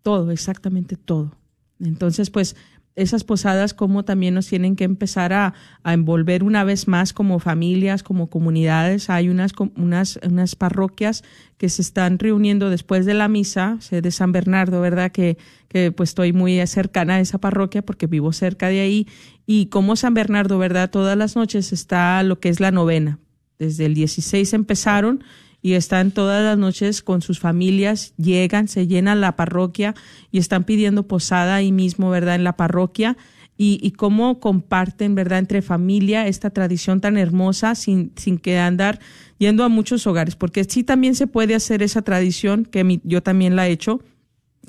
[0.04, 1.32] todo, exactamente todo.
[1.80, 2.56] Entonces, pues
[2.96, 7.40] esas posadas como también nos tienen que empezar a, a envolver una vez más como
[7.40, 9.10] familias, como comunidades.
[9.10, 11.24] Hay unas, unas, unas parroquias
[11.58, 15.12] que se están reuniendo después de la misa, de San Bernardo, ¿verdad?
[15.12, 19.08] Que, que pues estoy muy cercana a esa parroquia porque vivo cerca de ahí.
[19.46, 20.90] Y como San Bernardo, ¿verdad?
[20.90, 23.20] Todas las noches está lo que es la novena.
[23.58, 25.24] Desde el 16 empezaron
[25.62, 29.96] y están todas las noches con sus familias, llegan, se llena la parroquia
[30.32, 32.36] y están pidiendo posada ahí mismo, ¿verdad?
[32.36, 33.18] En la parroquia
[33.58, 35.40] y, y cómo comparten, ¿verdad?
[35.40, 39.00] Entre familia esta tradición tan hermosa sin, sin que andar
[39.38, 43.56] yendo a muchos hogares, porque sí también se puede hacer esa tradición, que yo también
[43.56, 44.02] la he hecho,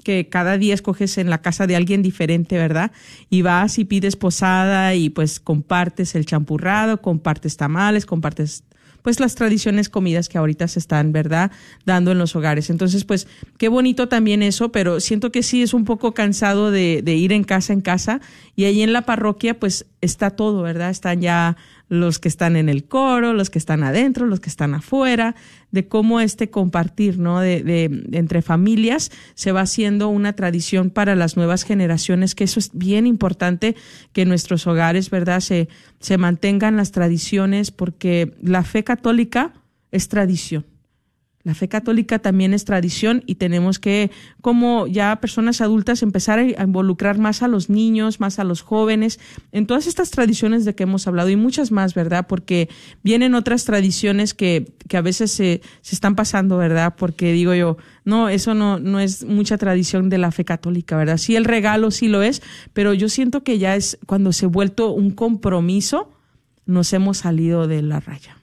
[0.04, 2.92] que cada día escoges en la casa de alguien diferente, ¿verdad?
[3.30, 8.64] Y vas y pides posada y pues compartes el champurrado, compartes tamales, compartes
[9.02, 11.50] pues las tradiciones comidas que ahorita se están, ¿verdad?
[11.84, 12.70] Dando en los hogares.
[12.70, 13.26] Entonces, pues
[13.58, 17.32] qué bonito también eso, pero siento que sí es un poco cansado de, de ir
[17.32, 18.20] en casa en casa
[18.56, 20.90] y ahí en la parroquia pues está todo, ¿verdad?
[20.90, 21.56] Están ya
[21.92, 25.34] los que están en el coro, los que están adentro, los que están afuera,
[25.72, 27.38] de cómo este compartir, ¿no?
[27.38, 32.60] De, de, entre familias se va haciendo una tradición para las nuevas generaciones, que eso
[32.60, 33.76] es bien importante
[34.14, 35.40] que en nuestros hogares, ¿verdad?
[35.40, 35.68] Se,
[36.00, 39.52] se mantengan las tradiciones porque la fe católica
[39.90, 40.71] es tradición.
[41.44, 46.62] La fe católica también es tradición y tenemos que, como ya personas adultas, empezar a
[46.62, 49.18] involucrar más a los niños, más a los jóvenes,
[49.50, 52.28] en todas estas tradiciones de que hemos hablado y muchas más, ¿verdad?
[52.28, 52.68] Porque
[53.02, 56.94] vienen otras tradiciones que, que a veces se, se están pasando, ¿verdad?
[56.96, 61.16] Porque digo yo, no, eso no, no es mucha tradición de la fe católica, ¿verdad?
[61.16, 62.40] Sí, el regalo sí lo es,
[62.72, 66.12] pero yo siento que ya es cuando se ha vuelto un compromiso,
[66.66, 68.36] nos hemos salido de la raya.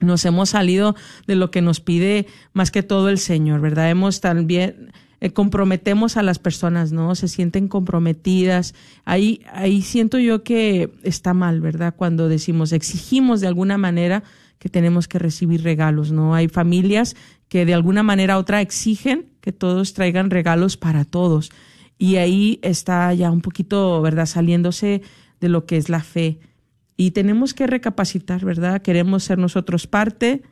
[0.00, 0.94] Nos hemos salido
[1.26, 3.90] de lo que nos pide más que todo el Señor, ¿verdad?
[3.90, 7.14] Hemos también eh, comprometemos a las personas, ¿no?
[7.14, 8.74] Se sienten comprometidas.
[9.04, 11.94] Ahí, ahí siento yo que está mal, ¿verdad?
[11.96, 14.22] Cuando decimos, exigimos de alguna manera
[14.58, 16.34] que tenemos que recibir regalos, ¿no?
[16.34, 17.16] Hay familias
[17.48, 21.50] que de alguna manera u otra exigen que todos traigan regalos para todos.
[21.98, 24.26] Y ahí está ya un poquito, ¿verdad?
[24.26, 25.02] Saliéndose
[25.40, 26.40] de lo que es la fe.
[26.96, 28.82] Y tenemos que recapacitar, ¿verdad?
[28.82, 30.42] ¿Queremos ser nosotros parte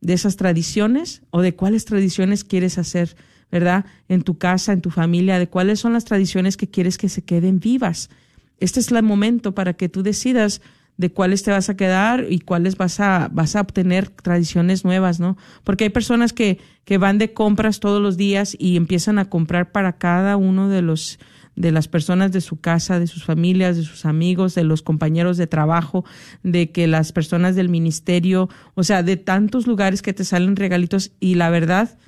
[0.00, 3.16] de esas tradiciones o de cuáles tradiciones quieres hacer,
[3.50, 3.84] ¿verdad?
[4.08, 7.22] En tu casa, en tu familia, de cuáles son las tradiciones que quieres que se
[7.22, 8.10] queden vivas.
[8.58, 10.60] Este es el momento para que tú decidas
[10.98, 15.20] de cuáles te vas a quedar y cuáles vas a, vas a obtener tradiciones nuevas,
[15.20, 15.36] ¿no?
[15.62, 19.70] Porque hay personas que, que van de compras todos los días y empiezan a comprar
[19.70, 21.20] para cada uno de los,
[21.58, 25.36] de las personas de su casa, de sus familias, de sus amigos, de los compañeros
[25.36, 26.04] de trabajo,
[26.42, 31.10] de que las personas del ministerio, o sea, de tantos lugares que te salen regalitos
[31.18, 31.98] y la verdad,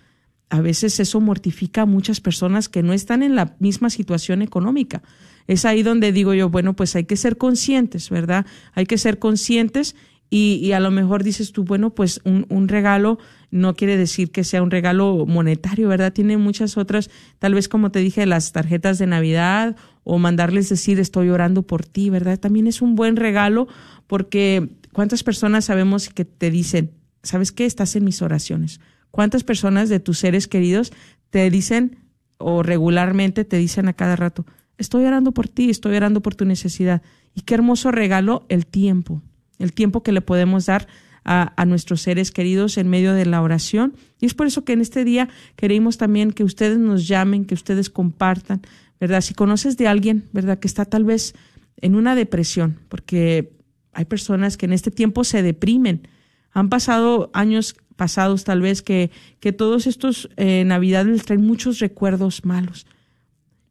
[0.50, 5.02] a veces eso mortifica a muchas personas que no están en la misma situación económica.
[5.46, 8.46] Es ahí donde digo yo, bueno, pues hay que ser conscientes, ¿verdad?
[8.74, 9.96] Hay que ser conscientes
[10.30, 13.18] y, y a lo mejor dices tú, bueno, pues un, un regalo
[13.50, 16.12] no quiere decir que sea un regalo monetario, ¿verdad?
[16.12, 17.10] Tiene muchas otras,
[17.40, 21.84] tal vez como te dije, las tarjetas de Navidad o mandarles decir estoy orando por
[21.84, 22.38] ti, ¿verdad?
[22.38, 23.66] También es un buen regalo
[24.06, 26.92] porque cuántas personas sabemos que te dicen,
[27.24, 27.66] ¿sabes qué?
[27.66, 28.80] Estás en mis oraciones.
[29.10, 30.92] ¿Cuántas personas de tus seres queridos
[31.30, 31.98] te dicen
[32.38, 34.46] o regularmente te dicen a cada rato,
[34.78, 37.02] estoy orando por ti, estoy orando por tu necesidad?
[37.34, 39.22] Y qué hermoso regalo el tiempo,
[39.60, 40.88] el tiempo que le podemos dar
[41.22, 43.94] a, a, nuestros seres queridos en medio de la oración.
[44.20, 47.54] Y es por eso que en este día queremos también que ustedes nos llamen, que
[47.54, 48.62] ustedes compartan,
[48.98, 49.20] ¿verdad?
[49.20, 50.58] Si conoces de alguien, ¿verdad?
[50.58, 51.34] Que está tal vez
[51.76, 53.52] en una depresión, porque
[53.92, 56.08] hay personas que en este tiempo se deprimen.
[56.52, 61.80] Han pasado años pasados tal vez que, que todos estos eh, navidades les traen muchos
[61.80, 62.86] recuerdos malos.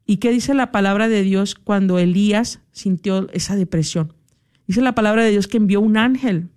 [0.05, 4.13] ¿Y qué dice la palabra de Dios cuando Elías sintió esa depresión?
[4.69, 6.49] Dice la palabra de Dios que envió un ángel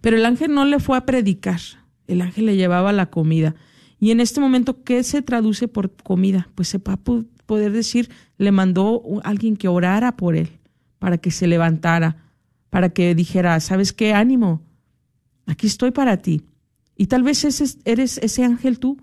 [0.00, 1.60] pero el ángel no le fue a predicar,
[2.06, 3.54] el ángel le llevaba la comida.
[3.98, 6.48] Y en este momento, ¿qué se traduce por comida?
[6.54, 7.00] Pues se va a
[7.46, 10.50] poder decir, le mandó alguien que orara por él,
[10.98, 12.24] para que se levantara,
[12.70, 14.12] para que dijera, ¿sabes qué?
[14.12, 14.62] Ánimo,
[15.46, 16.42] aquí estoy para ti.
[16.96, 17.44] Y tal vez
[17.84, 18.98] eres ese ángel tú,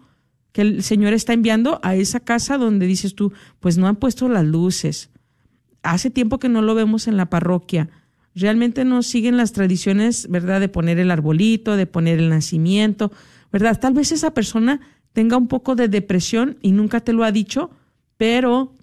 [0.52, 4.30] que el Señor está enviando a esa casa donde dices tú, pues no han puesto
[4.30, 5.10] las luces.
[5.84, 7.90] Hace tiempo que no lo vemos en la parroquia
[8.36, 10.60] realmente no siguen las tradiciones, ¿verdad?
[10.60, 13.12] De poner el arbolito, de poner el nacimiento,
[13.52, 13.80] ¿verdad?
[13.80, 14.80] Tal vez esa persona
[15.14, 17.70] tenga un poco de depresión y nunca te lo ha dicho,
[18.18, 18.74] pero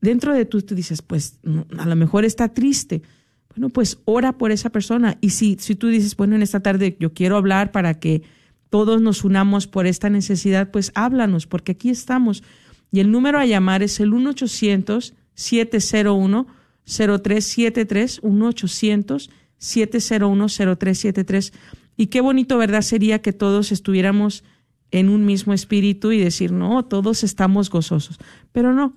[0.00, 1.38] dentro de tú tú dices, pues
[1.78, 3.02] a lo mejor está triste.
[3.50, 5.18] Bueno, pues ora por esa persona.
[5.20, 8.22] Y si, si tú dices, bueno, en esta tarde yo quiero hablar para que
[8.70, 12.44] todos nos unamos por esta necesidad, pues háblanos, porque aquí estamos.
[12.92, 16.46] Y el número a llamar es el 1 800 701
[16.84, 21.52] 0373 1-800 701 0373
[22.00, 22.80] y qué bonito, ¿verdad?
[22.80, 24.42] Sería que todos estuviéramos
[24.90, 28.18] en un mismo espíritu y decir, no, todos estamos gozosos.
[28.52, 28.96] Pero no,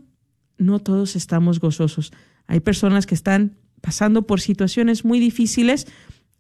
[0.58, 2.14] no todos estamos gozosos.
[2.48, 5.86] Hay personas que están pasando por situaciones muy difíciles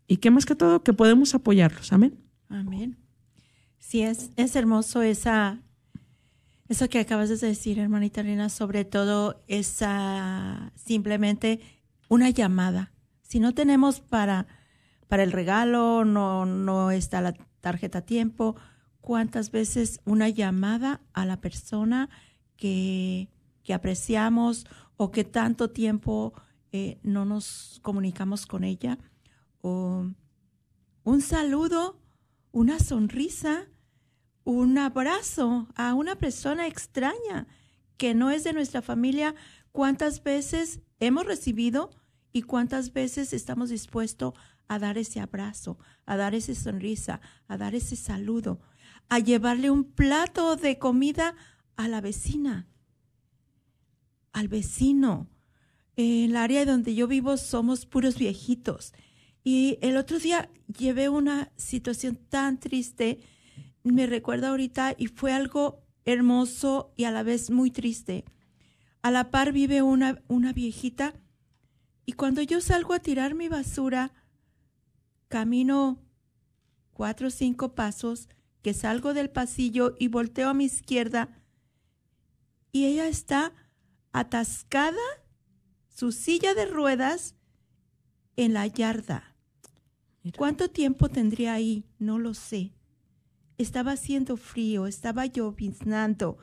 [0.07, 1.91] y que más que todo que podemos apoyarlos.
[1.91, 2.17] Amén.
[2.47, 2.97] Amén.
[3.79, 5.61] Sí, es, es hermoso esa,
[6.73, 11.59] eso que acabas de decir, hermanita Lina, sobre todo esa simplemente
[12.09, 12.91] una llamada.
[13.21, 14.47] Si no tenemos para,
[15.07, 18.55] para el regalo, no, no está la tarjeta a tiempo,
[19.01, 22.09] ¿cuántas veces una llamada a la persona
[22.57, 23.29] que,
[23.61, 24.65] que apreciamos
[24.97, 26.33] o que tanto tiempo
[26.71, 28.97] eh, no nos comunicamos con ella?
[29.61, 30.07] O
[31.03, 32.01] un saludo,
[32.51, 33.67] una sonrisa,
[34.43, 37.47] un abrazo a una persona extraña
[37.97, 39.35] que no es de nuestra familia.
[39.71, 41.91] ¿Cuántas veces hemos recibido
[42.31, 44.33] y cuántas veces estamos dispuestos
[44.67, 48.61] a dar ese abrazo, a dar esa sonrisa, a dar ese saludo,
[49.09, 51.35] a llevarle un plato de comida
[51.75, 52.67] a la vecina,
[54.31, 55.29] al vecino?
[55.95, 58.93] En el área donde yo vivo somos puros viejitos.
[59.43, 63.19] Y el otro día llevé una situación tan triste,
[63.91, 68.25] me recuerda ahorita, y fue algo hermoso y a la vez muy triste.
[69.01, 71.13] A la par vive una, una viejita
[72.05, 74.13] y cuando yo salgo a tirar mi basura,
[75.27, 76.01] camino
[76.93, 78.29] cuatro o cinco pasos,
[78.61, 81.29] que salgo del pasillo y volteo a mi izquierda
[82.71, 83.53] y ella está
[84.11, 84.97] atascada,
[85.89, 87.35] su silla de ruedas,
[88.35, 89.35] en la yarda.
[90.37, 91.85] ¿Cuánto tiempo tendría ahí?
[91.99, 92.73] No lo sé.
[93.57, 96.37] Estaba haciendo frío, estaba lloviznando.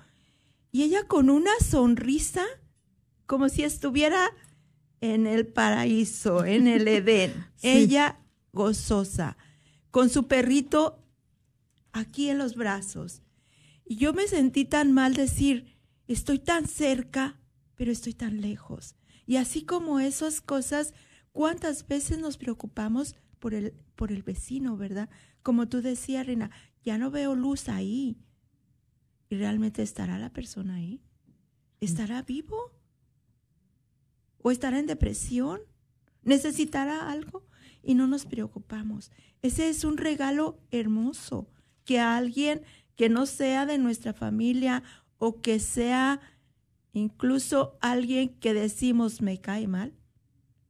[0.73, 2.45] Y ella con una sonrisa,
[3.27, 4.31] como si estuviera
[5.01, 7.33] en el paraíso, en el Edén.
[7.63, 8.21] Ella
[8.53, 9.37] gozosa,
[9.91, 11.03] con su perrito
[11.93, 13.23] aquí en los brazos.
[13.85, 17.41] Y yo me sentí tan mal decir, estoy tan cerca,
[17.75, 18.95] pero estoy tan lejos.
[19.27, 20.95] Y así como esas cosas,
[21.33, 25.09] ¿cuántas veces nos preocupamos por el, por el vecino, verdad?
[25.43, 26.51] Como tú decías, Reina,
[26.85, 28.17] ya no veo luz ahí.
[29.29, 31.01] ¿Y realmente estará la persona ahí?
[31.81, 32.73] ¿Estará vivo?
[34.39, 35.61] ¿O estará en depresión?
[36.23, 37.47] ¿Necesitará algo?
[37.83, 39.11] Y no nos preocupamos.
[39.43, 41.49] Ese es un regalo hermoso
[41.85, 42.63] que alguien
[42.97, 44.83] que no sea de nuestra familia
[45.17, 46.21] o que sea
[46.93, 49.95] incluso alguien que decimos me cae mal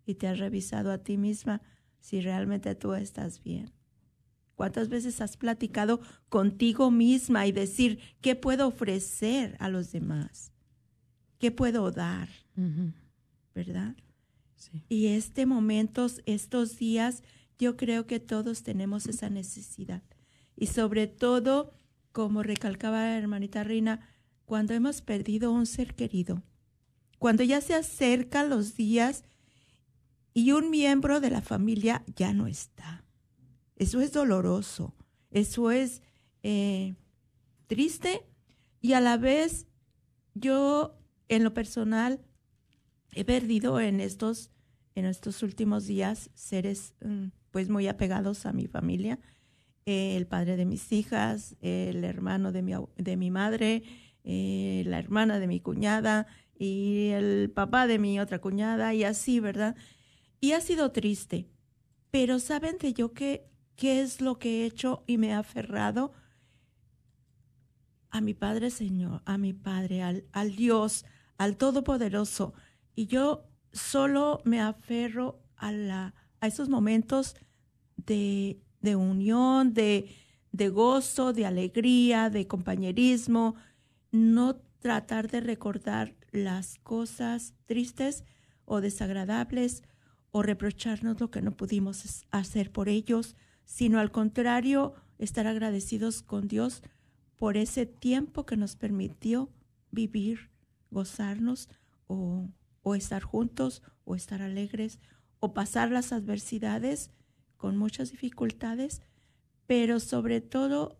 [0.06, 1.62] y te has revisado a ti misma
[1.98, 3.79] si realmente tú estás bien.
[4.60, 10.52] ¿Cuántas veces has platicado contigo misma y decir, ¿qué puedo ofrecer a los demás?
[11.38, 12.28] ¿Qué puedo dar?
[13.54, 13.96] ¿Verdad?
[14.56, 14.84] Sí.
[14.90, 17.22] Y este momento, estos días,
[17.58, 20.02] yo creo que todos tenemos esa necesidad.
[20.56, 21.72] Y sobre todo,
[22.12, 24.10] como recalcaba la hermanita Reina,
[24.44, 26.42] cuando hemos perdido un ser querido,
[27.18, 29.24] cuando ya se acercan los días
[30.34, 33.06] y un miembro de la familia ya no está.
[33.80, 34.94] Eso es doloroso,
[35.30, 36.02] eso es
[36.42, 36.96] eh,
[37.66, 38.26] triste.
[38.82, 39.68] Y a la vez
[40.34, 42.20] yo en lo personal
[43.14, 44.50] he perdido en estos
[44.94, 49.18] en estos últimos días seres mm, pues muy apegados a mi familia.
[49.86, 53.82] El padre de mis hijas el hermano de mi de mi madre
[54.24, 59.40] eh, la hermana de mi cuñada y el papá de mi otra cuñada y así
[59.40, 59.74] verdad
[60.38, 61.48] y ha sido triste.
[62.10, 63.49] Pero saben de yo qué
[63.80, 66.12] qué es lo que he hecho y me he aferrado
[68.10, 71.06] a mi Padre Señor, a mi Padre, al, al Dios,
[71.38, 72.52] al Todopoderoso.
[72.94, 77.36] Y yo solo me aferro a, la, a esos momentos
[77.96, 80.14] de, de unión, de,
[80.52, 83.54] de gozo, de alegría, de compañerismo.
[84.12, 88.24] No tratar de recordar las cosas tristes
[88.66, 89.84] o desagradables
[90.32, 93.36] o reprocharnos lo que no pudimos hacer por ellos,
[93.70, 96.82] sino al contrario, estar agradecidos con Dios
[97.36, 99.48] por ese tiempo que nos permitió
[99.92, 100.50] vivir,
[100.90, 101.68] gozarnos
[102.08, 102.48] o,
[102.82, 104.98] o estar juntos o estar alegres
[105.38, 107.12] o pasar las adversidades
[107.56, 109.02] con muchas dificultades,
[109.68, 110.98] pero sobre todo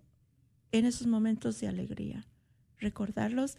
[0.71, 2.29] en esos momentos de alegría,
[2.79, 3.59] recordarlos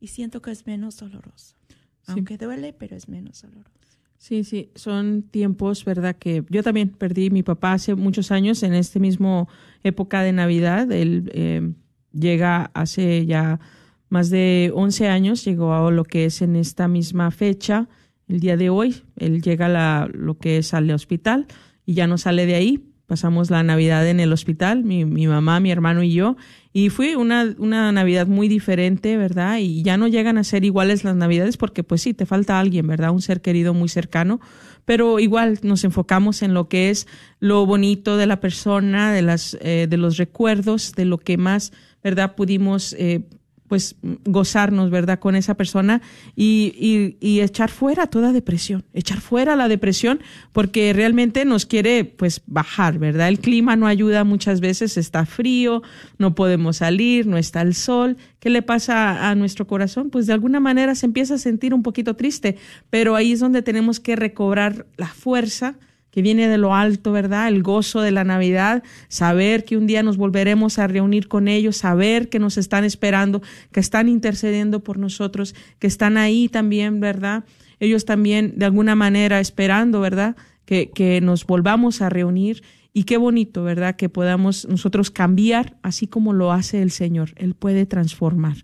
[0.00, 1.56] y siento que es menos doloroso.
[2.02, 2.12] Sí.
[2.12, 3.87] Aunque duele, pero es menos doloroso.
[4.18, 6.16] Sí, sí, son tiempos, ¿verdad?
[6.16, 9.48] Que yo también perdí mi papá hace muchos años en este mismo
[9.84, 10.90] época de Navidad.
[10.90, 11.72] Él eh,
[12.12, 13.60] llega hace ya
[14.08, 17.88] más de 11 años, llegó a lo que es en esta misma fecha,
[18.26, 19.02] el día de hoy.
[19.16, 21.46] Él llega a la, lo que es al hospital
[21.86, 22.84] y ya no sale de ahí.
[23.08, 26.36] Pasamos la Navidad en el hospital, mi, mi mamá, mi hermano y yo.
[26.74, 29.56] Y fue una, una Navidad muy diferente, ¿verdad?
[29.60, 32.86] Y ya no llegan a ser iguales las Navidades porque pues sí, te falta alguien,
[32.86, 33.12] ¿verdad?
[33.12, 34.40] Un ser querido muy cercano.
[34.84, 37.06] Pero igual nos enfocamos en lo que es
[37.40, 41.72] lo bonito de la persona, de, las, eh, de los recuerdos, de lo que más,
[42.04, 42.34] ¿verdad?
[42.34, 43.22] Pudimos eh,
[43.68, 45.18] pues gozarnos, ¿verdad?
[45.18, 46.00] Con esa persona
[46.34, 50.20] y, y, echar fuera toda depresión, echar fuera la depresión
[50.52, 53.28] porque realmente nos quiere pues bajar, ¿verdad?
[53.28, 55.82] El clima no ayuda muchas veces, está frío,
[56.18, 58.16] no podemos salir, no está el sol.
[58.40, 60.10] ¿Qué le pasa a nuestro corazón?
[60.10, 62.56] Pues de alguna manera se empieza a sentir un poquito triste,
[62.90, 65.76] pero ahí es donde tenemos que recobrar la fuerza
[66.18, 67.46] que viene de lo alto, ¿verdad?
[67.46, 71.76] El gozo de la Navidad, saber que un día nos volveremos a reunir con ellos,
[71.76, 73.40] saber que nos están esperando,
[73.70, 77.44] que están intercediendo por nosotros, que están ahí también, ¿verdad?
[77.78, 80.34] Ellos también de alguna manera esperando, ¿verdad?
[80.64, 82.64] Que, que nos volvamos a reunir.
[82.92, 83.94] Y qué bonito, ¿verdad?
[83.94, 87.30] Que podamos nosotros cambiar así como lo hace el Señor.
[87.36, 88.56] Él puede transformar,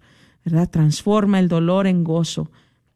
[0.45, 0.69] ¿verdad?
[0.69, 2.51] Transforma el dolor en gozo.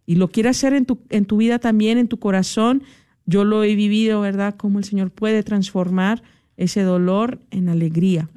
[0.04, 2.82] Y lo quiere hacer en tu, en tu vida también, en tu corazón.
[3.29, 4.55] Yo lo he vivido, ¿verdad?
[4.57, 6.22] Cómo el Señor puede transformar
[6.57, 8.31] ese dolor en alegría.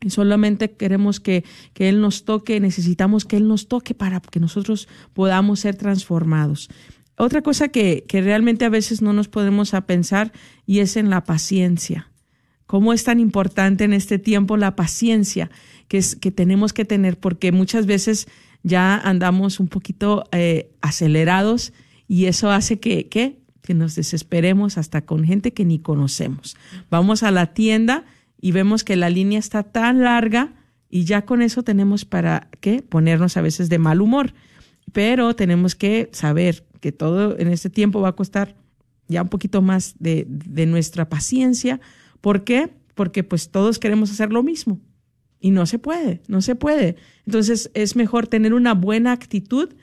[0.00, 1.44] Y solamente queremos que,
[1.74, 6.70] que Él nos toque, necesitamos que Él nos toque para que nosotros podamos ser transformados.
[7.18, 10.32] Otra cosa que, que realmente a veces no nos podemos a pensar
[10.64, 12.10] y es en la paciencia.
[12.66, 15.50] ¿Cómo es tan importante en este tiempo la paciencia
[15.88, 17.18] que, es, que tenemos que tener?
[17.18, 18.28] Porque muchas veces
[18.62, 21.74] ya andamos un poquito eh, acelerados
[22.08, 26.56] y eso hace que, que, que nos desesperemos hasta con gente que ni conocemos.
[26.88, 28.06] Vamos a la tienda
[28.40, 30.54] y vemos que la línea está tan larga
[30.88, 34.32] y ya con eso tenemos para qué ponernos a veces de mal humor.
[34.92, 38.56] Pero tenemos que saber que todo en este tiempo va a costar
[39.08, 41.80] ya un poquito más de, de nuestra paciencia.
[42.20, 42.70] ¿Por qué?
[42.94, 44.80] Porque pues todos queremos hacer lo mismo
[45.40, 46.96] y no se puede, no se puede.
[47.26, 49.74] Entonces es mejor tener una buena actitud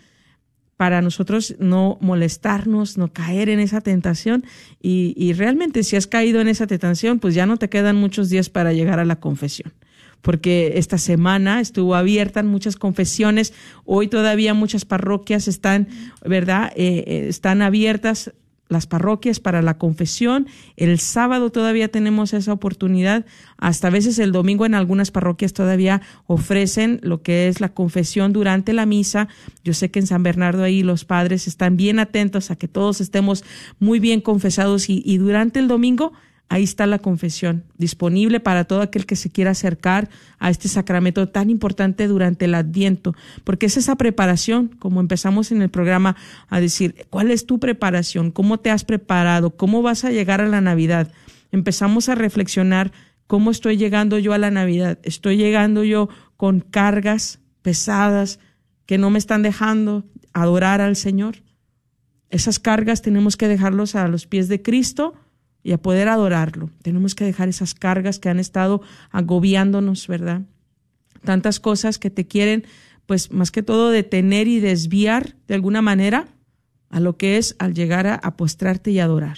[0.78, 4.45] para nosotros no molestarnos, no caer en esa tentación.
[4.82, 8.30] Y, y, realmente si has caído en esa tentación, pues ya no te quedan muchos
[8.30, 9.74] días para llegar a la confesión.
[10.21, 13.53] Porque esta semana estuvo abierta en muchas confesiones,
[13.84, 15.89] hoy todavía muchas parroquias están,
[16.26, 16.71] ¿verdad?
[16.76, 18.32] Eh, están abiertas
[18.74, 20.47] las parroquias para la confesión.
[20.76, 23.26] El sábado todavía tenemos esa oportunidad.
[23.57, 28.34] Hasta a veces el domingo en algunas parroquias todavía ofrecen lo que es la confesión
[28.34, 29.30] durante la misa.
[29.63, 32.99] Yo sé que en San Bernardo ahí los padres están bien atentos a que todos
[32.99, 33.45] estemos
[33.80, 36.11] muy bien confesados y, y durante el domingo
[36.54, 41.28] Ahí está la confesión, disponible para todo aquel que se quiera acercar a este sacramento
[41.28, 46.16] tan importante durante el adviento, porque es esa preparación, como empezamos en el programa
[46.49, 48.30] a decir, ¿cuál es tu preparación?
[48.30, 49.58] ¿Cómo te has preparado?
[49.58, 51.12] ¿Cómo vas a llegar a la Navidad?
[51.51, 52.91] Empezamos a reflexionar,
[53.26, 54.99] ¿cómo estoy llegando yo a la Navidad?
[55.01, 58.38] ¿Estoy llegando yo con cargas pesadas
[58.86, 61.38] que no me están dejando adorar al Señor?
[62.30, 65.16] Esas cargas tenemos que dejarlos a los pies de Cristo
[65.64, 66.70] y a poder adorarlo.
[66.82, 70.41] Tenemos que dejar esas cargas que han estado agobiándonos, ¿verdad?
[71.24, 72.66] Tantas cosas que te quieren,
[73.05, 76.28] pues más que todo, detener y desviar de alguna manera
[76.89, 79.38] a lo que es al llegar a, postrarte y adorar.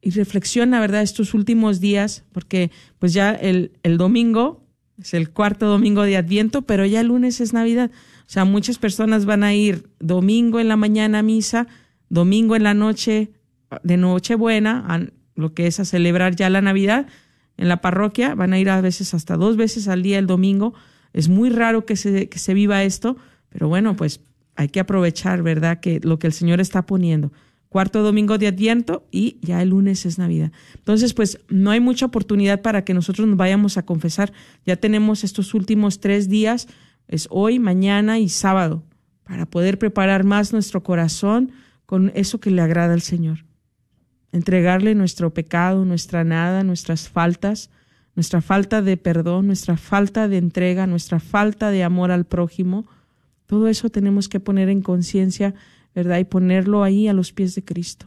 [0.00, 4.64] Y reflexiona, ¿verdad?, estos últimos días, porque pues ya el, el domingo
[4.98, 7.90] es el cuarto domingo de Adviento, pero ya el lunes es Navidad.
[8.20, 11.66] O sea, muchas personas van a ir domingo en la mañana a misa,
[12.08, 13.30] domingo en la noche
[13.82, 17.06] de Nochebuena, a lo que es a celebrar ya la Navidad
[17.56, 20.74] en la parroquia, van a ir a veces hasta dos veces al día el domingo.
[21.12, 23.16] Es muy raro que se, que se viva esto,
[23.48, 24.20] pero bueno, pues
[24.56, 25.80] hay que aprovechar, ¿verdad?
[25.80, 27.32] Que lo que el Señor está poniendo.
[27.68, 30.52] Cuarto domingo de Adviento y ya el lunes es Navidad.
[30.74, 34.32] Entonces, pues no hay mucha oportunidad para que nosotros nos vayamos a confesar.
[34.64, 36.68] Ya tenemos estos últimos tres días,
[37.08, 38.82] es hoy, mañana y sábado,
[39.24, 41.52] para poder preparar más nuestro corazón
[41.84, 43.46] con eso que le agrada al Señor
[44.36, 47.70] entregarle nuestro pecado, nuestra nada, nuestras faltas,
[48.14, 52.86] nuestra falta de perdón, nuestra falta de entrega, nuestra falta de amor al prójimo.
[53.46, 55.54] Todo eso tenemos que poner en conciencia,
[55.94, 56.18] ¿verdad?
[56.18, 58.06] Y ponerlo ahí a los pies de Cristo.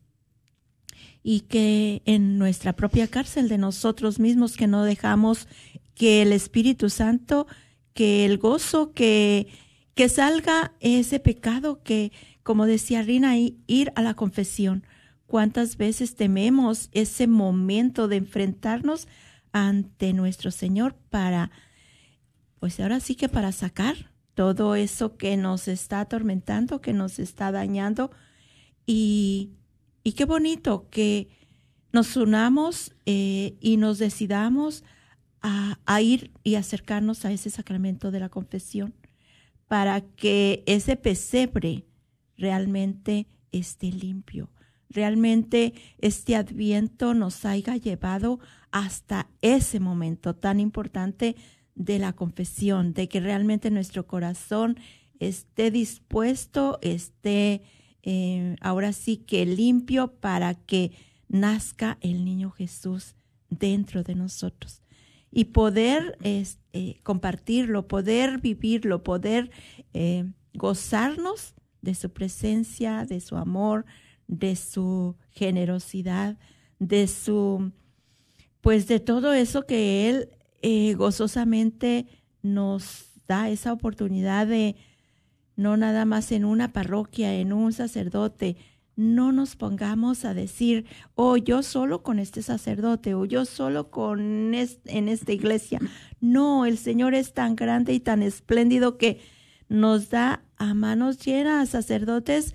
[1.24, 5.48] y que en nuestra propia cárcel de nosotros mismos que no dejamos
[5.96, 7.46] que el Espíritu Santo
[7.94, 9.48] que el gozo, que,
[9.96, 12.12] que salga ese pecado que,
[12.44, 14.86] como decía Rina, ir a la confesión.
[15.28, 19.08] ¿Cuántas veces tememos ese momento de enfrentarnos
[19.52, 21.52] ante nuestro Señor para,
[22.60, 27.52] pues ahora sí que para sacar todo eso que nos está atormentando, que nos está
[27.52, 28.10] dañando.
[28.86, 29.52] Y,
[30.02, 31.28] y qué bonito que
[31.92, 34.84] nos unamos eh, y nos decidamos
[35.42, 38.94] a, ir y acercarnos a ese sacramento de la confesión
[39.68, 41.86] para que ese pesebre
[42.38, 44.50] realmente esté limpio.
[44.90, 48.40] Realmente este adviento nos haya llevado
[48.72, 51.36] hasta ese momento tan importante
[51.76, 54.78] de la confesión, de que realmente nuestro corazón
[55.20, 57.62] esté dispuesto, esté
[58.04, 60.92] eh, ahora sí que limpio para que
[61.28, 63.16] nazca el niño Jesús
[63.50, 64.82] dentro de nosotros
[65.32, 69.52] y poder es, eh, compartirlo, poder vivirlo, poder
[69.94, 73.86] eh, gozarnos de su presencia, de su amor,
[74.28, 76.38] de su generosidad,
[76.80, 77.72] de su,
[78.62, 80.30] pues de todo eso que Él
[80.62, 82.08] eh, gozosamente
[82.42, 84.76] nos da esa oportunidad de
[85.56, 88.56] no nada más en una parroquia, en un sacerdote,
[89.00, 90.86] no nos pongamos a decir,
[91.16, 95.80] oh, yo solo con este sacerdote o yo solo con en esta iglesia.
[96.20, 99.22] No, el Señor es tan grande y tan espléndido que
[99.70, 102.54] nos da a manos llenas sacerdotes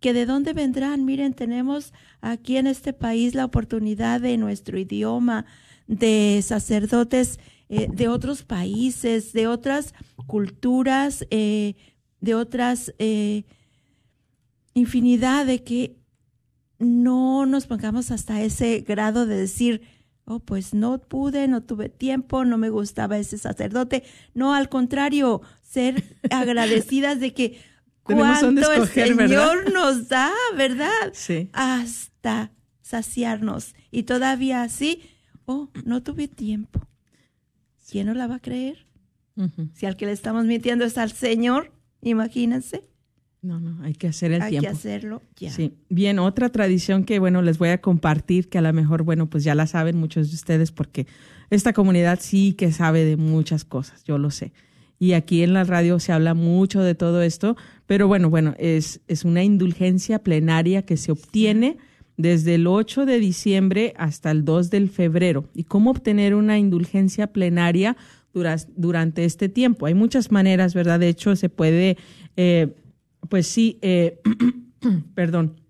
[0.00, 1.04] que de dónde vendrán.
[1.04, 5.46] Miren, tenemos aquí en este país la oportunidad de nuestro idioma,
[5.86, 7.38] de sacerdotes
[7.68, 9.94] eh, de otros países, de otras
[10.26, 11.76] culturas, eh,
[12.20, 13.44] de otras eh,
[14.74, 15.96] infinidad de que
[16.78, 19.82] no nos pongamos hasta ese grado de decir,
[20.24, 24.04] oh, pues no pude, no tuve tiempo, no me gustaba ese sacerdote.
[24.34, 27.60] No, al contrario, ser agradecidas de que
[28.02, 31.12] cuánto el Señor nos da, ¿verdad?
[31.12, 31.48] Sí.
[31.52, 32.52] Hasta
[32.82, 33.74] saciarnos.
[33.90, 35.02] Y todavía así,
[35.46, 36.86] oh, no tuve tiempo.
[37.90, 38.86] ¿Quién no la va a creer?
[39.72, 41.72] Si al que le estamos mintiendo es al Señor,
[42.02, 42.84] imagínense.
[43.44, 44.68] No, no, hay que hacer el Hay tiempo.
[44.70, 45.50] que hacerlo ya.
[45.50, 49.28] Sí, bien, otra tradición que, bueno, les voy a compartir, que a lo mejor, bueno,
[49.28, 51.06] pues ya la saben muchos de ustedes, porque
[51.50, 54.52] esta comunidad sí que sabe de muchas cosas, yo lo sé.
[54.98, 59.00] Y aquí en la radio se habla mucho de todo esto, pero bueno, bueno, es,
[59.08, 61.76] es una indulgencia plenaria que se obtiene
[62.16, 65.48] desde el 8 de diciembre hasta el 2 del febrero.
[65.52, 67.96] ¿Y cómo obtener una indulgencia plenaria
[68.32, 69.86] dura- durante este tiempo?
[69.86, 71.00] Hay muchas maneras, ¿verdad?
[71.00, 71.98] De hecho, se puede,
[72.36, 72.74] eh,
[73.28, 74.20] pues sí, eh,
[75.14, 75.60] perdón,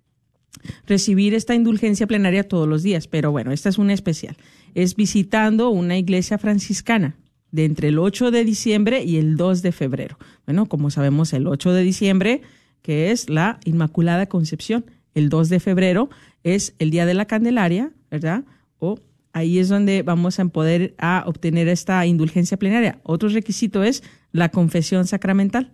[0.87, 4.37] recibir esta indulgencia plenaria todos los días, pero bueno, esta es una especial.
[4.75, 7.17] Es visitando una iglesia franciscana
[7.53, 10.19] de entre el 8 de diciembre y el 2 de febrero.
[10.47, 12.43] Bueno, como sabemos, el 8 de diciembre,
[12.83, 14.85] que es la Inmaculada Concepción,
[15.15, 16.11] el 2 de febrero
[16.43, 18.45] es el Día de la Candelaria, ¿verdad?
[18.79, 18.99] O
[19.33, 22.99] ahí es donde vamos a poder a obtener esta indulgencia plenaria.
[23.05, 24.03] Otro requisito es
[24.33, 25.73] la confesión sacramental,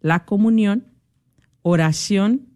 [0.00, 0.84] la comunión,
[1.62, 2.48] oración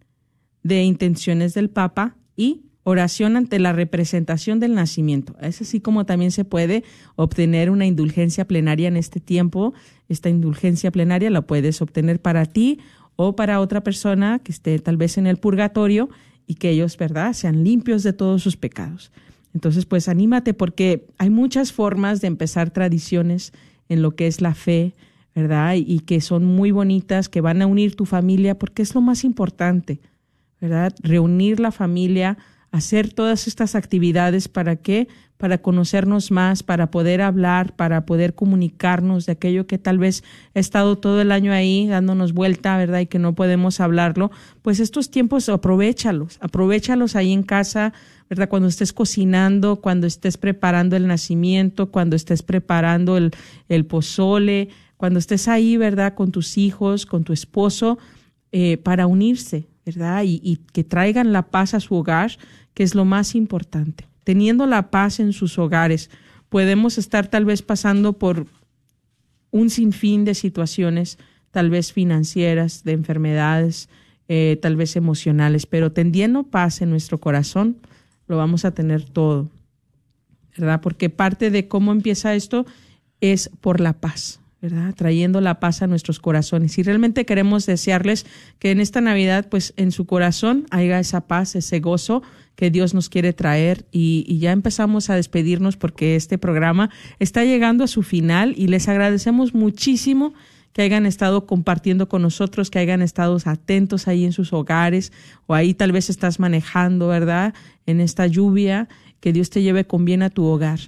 [0.63, 5.35] de intenciones del Papa y oración ante la representación del nacimiento.
[5.41, 6.83] Es así como también se puede
[7.15, 9.73] obtener una indulgencia plenaria en este tiempo.
[10.07, 12.79] Esta indulgencia plenaria la puedes obtener para ti
[13.17, 16.09] o para otra persona que esté tal vez en el purgatorio
[16.45, 19.11] y que ellos, ¿verdad?, sean limpios de todos sus pecados.
[19.53, 23.51] Entonces, pues anímate porque hay muchas formas de empezar tradiciones
[23.89, 24.93] en lo que es la fe,
[25.37, 25.75] ¿verdad?
[25.75, 29.23] Y, que son muy bonitas, que van a unir tu familia, porque es lo más
[29.23, 30.01] importante,
[30.59, 30.95] ¿verdad?
[31.03, 32.39] Reunir la familia,
[32.71, 35.07] hacer todas estas actividades para qué?
[35.37, 40.23] Para conocernos más, para poder hablar, para poder comunicarnos de aquello que tal vez
[40.55, 43.01] ha estado todo el año ahí dándonos vuelta, ¿verdad?
[43.01, 44.31] Y que no podemos hablarlo.
[44.63, 47.93] Pues estos tiempos aprovechalos, aprovechalos ahí en casa,
[48.27, 48.49] ¿verdad?
[48.49, 53.29] Cuando estés cocinando, cuando estés preparando el nacimiento, cuando estés preparando el,
[53.69, 56.15] el pozole, cuando estés ahí, ¿verdad?
[56.15, 57.97] Con tus hijos, con tu esposo,
[58.51, 60.23] eh, para unirse, ¿verdad?
[60.25, 62.31] Y, que traigan la paz a su hogar,
[62.73, 64.07] que es lo más importante.
[64.23, 66.09] Teniendo la paz en sus hogares,
[66.49, 68.47] podemos estar tal vez pasando por
[69.51, 71.17] un sinfín de situaciones,
[71.51, 73.89] tal vez financieras, de enfermedades,
[74.27, 77.77] eh, tal vez emocionales, pero teniendo paz en nuestro corazón,
[78.27, 79.49] lo vamos a tener todo,
[80.57, 80.81] ¿verdad?
[80.81, 82.65] Porque parte de cómo empieza esto
[83.21, 84.93] es por la paz, ¿verdad?
[84.95, 86.77] Trayendo la paz a nuestros corazones.
[86.77, 88.25] Y realmente queremos desearles
[88.59, 92.23] que en esta Navidad, pues en su corazón haya esa paz, ese gozo
[92.55, 93.85] que Dios nos quiere traer.
[93.91, 96.89] Y, y ya empezamos a despedirnos porque este programa
[97.19, 100.33] está llegando a su final y les agradecemos muchísimo
[100.77, 105.11] que hayan estado compartiendo con nosotros, que hayan estado atentos ahí en sus hogares
[105.47, 107.55] o ahí tal vez estás manejando, ¿verdad?
[107.87, 108.87] En esta lluvia,
[109.19, 110.79] que Dios te lleve con bien a tu hogar.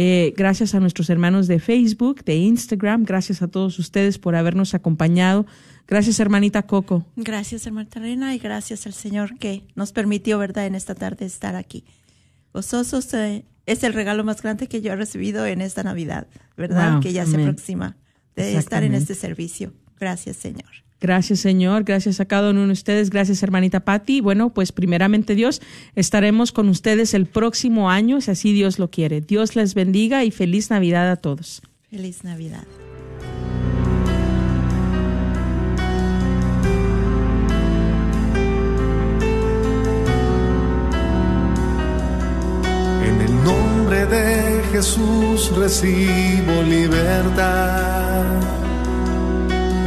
[0.00, 3.02] Eh, gracias a nuestros hermanos de Facebook, de Instagram.
[3.04, 5.44] Gracias a todos ustedes por habernos acompañado.
[5.88, 7.04] Gracias, hermanita Coco.
[7.16, 11.56] Gracias, hermanita Reina, y gracias al Señor que nos permitió, ¿verdad?, en esta tarde estar
[11.56, 11.84] aquí.
[12.54, 16.92] Gozosos eh, es el regalo más grande que yo he recibido en esta Navidad, ¿verdad?
[16.92, 17.96] Wow, que ya se aproxima
[18.36, 19.74] de estar en este servicio.
[19.98, 20.87] Gracias, Señor.
[21.00, 21.84] Gracias, Señor.
[21.84, 23.10] Gracias a cada uno de ustedes.
[23.10, 24.20] Gracias, hermanita Patti.
[24.20, 25.60] Bueno, pues primeramente Dios,
[25.94, 29.20] estaremos con ustedes el próximo año, si así Dios lo quiere.
[29.20, 31.62] Dios les bendiga y feliz Navidad a todos.
[31.90, 32.64] Feliz Navidad.
[43.04, 48.67] En el nombre de Jesús recibo libertad.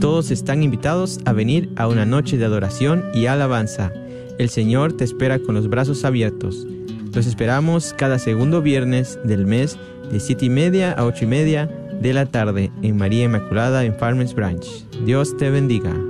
[0.00, 3.92] Todos están invitados a venir a una noche de adoración y alabanza.
[4.38, 6.66] El Señor te espera con los brazos abiertos.
[7.12, 9.76] Los esperamos cada segundo viernes del mes
[10.10, 11.66] de 7 y media a 8 y media
[12.00, 14.64] de la tarde en María Inmaculada en Farmers Branch.
[15.04, 16.09] Dios te bendiga.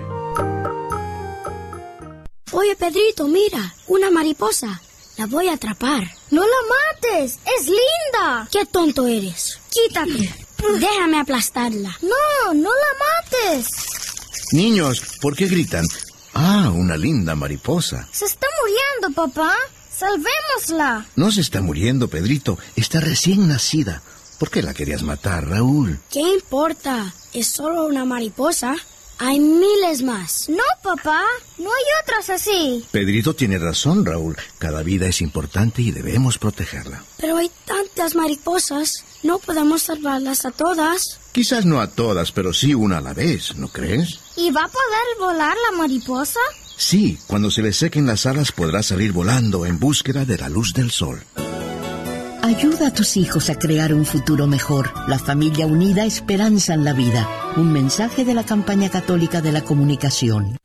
[2.51, 4.79] Oye, Pedrito, mira, una mariposa.
[5.17, 6.03] La voy a atrapar.
[6.31, 8.47] No la mates, es linda.
[8.51, 9.59] Qué tonto eres.
[9.69, 10.29] Quítate.
[10.79, 11.97] Déjame aplastarla.
[12.01, 13.67] No, no la mates.
[14.51, 15.85] Niños, ¿por qué gritan?
[16.33, 18.07] Ah, una linda mariposa.
[18.11, 19.55] Se está muriendo, papá.
[19.95, 21.05] Salvémosla.
[21.15, 22.57] No se está muriendo, Pedrito.
[22.75, 24.01] Está recién nacida.
[24.39, 25.99] ¿Por qué la querías matar, Raúl?
[26.11, 27.13] ¿Qué importa?
[27.33, 28.75] Es solo una mariposa.
[29.19, 30.49] Hay miles más.
[30.49, 31.21] No, papá.
[31.57, 32.85] No hay otras así.
[32.91, 34.35] Pedrito tiene razón, Raúl.
[34.57, 37.03] Cada vida es importante y debemos protegerla.
[37.17, 39.05] Pero hay tantas mariposas.
[39.23, 41.19] No podemos salvarlas a todas.
[41.31, 44.19] Quizás no a todas, pero sí una a la vez, ¿no crees?
[44.35, 46.39] ¿Y va a poder volar la mariposa?
[46.75, 50.73] Sí, cuando se le sequen las alas podrá salir volando en búsqueda de la luz
[50.73, 51.23] del sol.
[52.45, 54.89] Ayuda a tus hijos a crear un futuro mejor.
[55.07, 57.25] La familia unida esperanza en la vida.
[57.55, 60.57] Un mensaje de la campaña católica de la comunicación.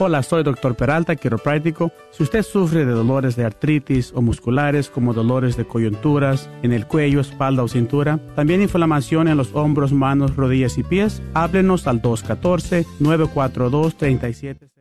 [0.00, 0.74] Hola, soy Dr.
[0.74, 1.92] Peralta, quiropráctico.
[2.10, 6.88] Si usted sufre de dolores de artritis o musculares como dolores de coyunturas en el
[6.88, 12.02] cuello, espalda o cintura, también inflamación en los hombros, manos, rodillas y pies, háblenos al
[12.02, 14.79] 214-942-3700.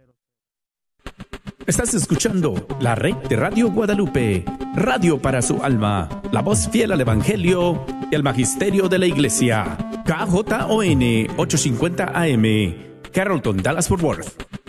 [1.70, 4.44] Estás escuchando la red de Radio Guadalupe,
[4.74, 9.78] radio para su alma, la voz fiel al Evangelio y al Magisterio de la Iglesia.
[10.04, 12.74] KJON 850 AM,
[13.14, 14.69] Carrollton, Dallas Fort Worth.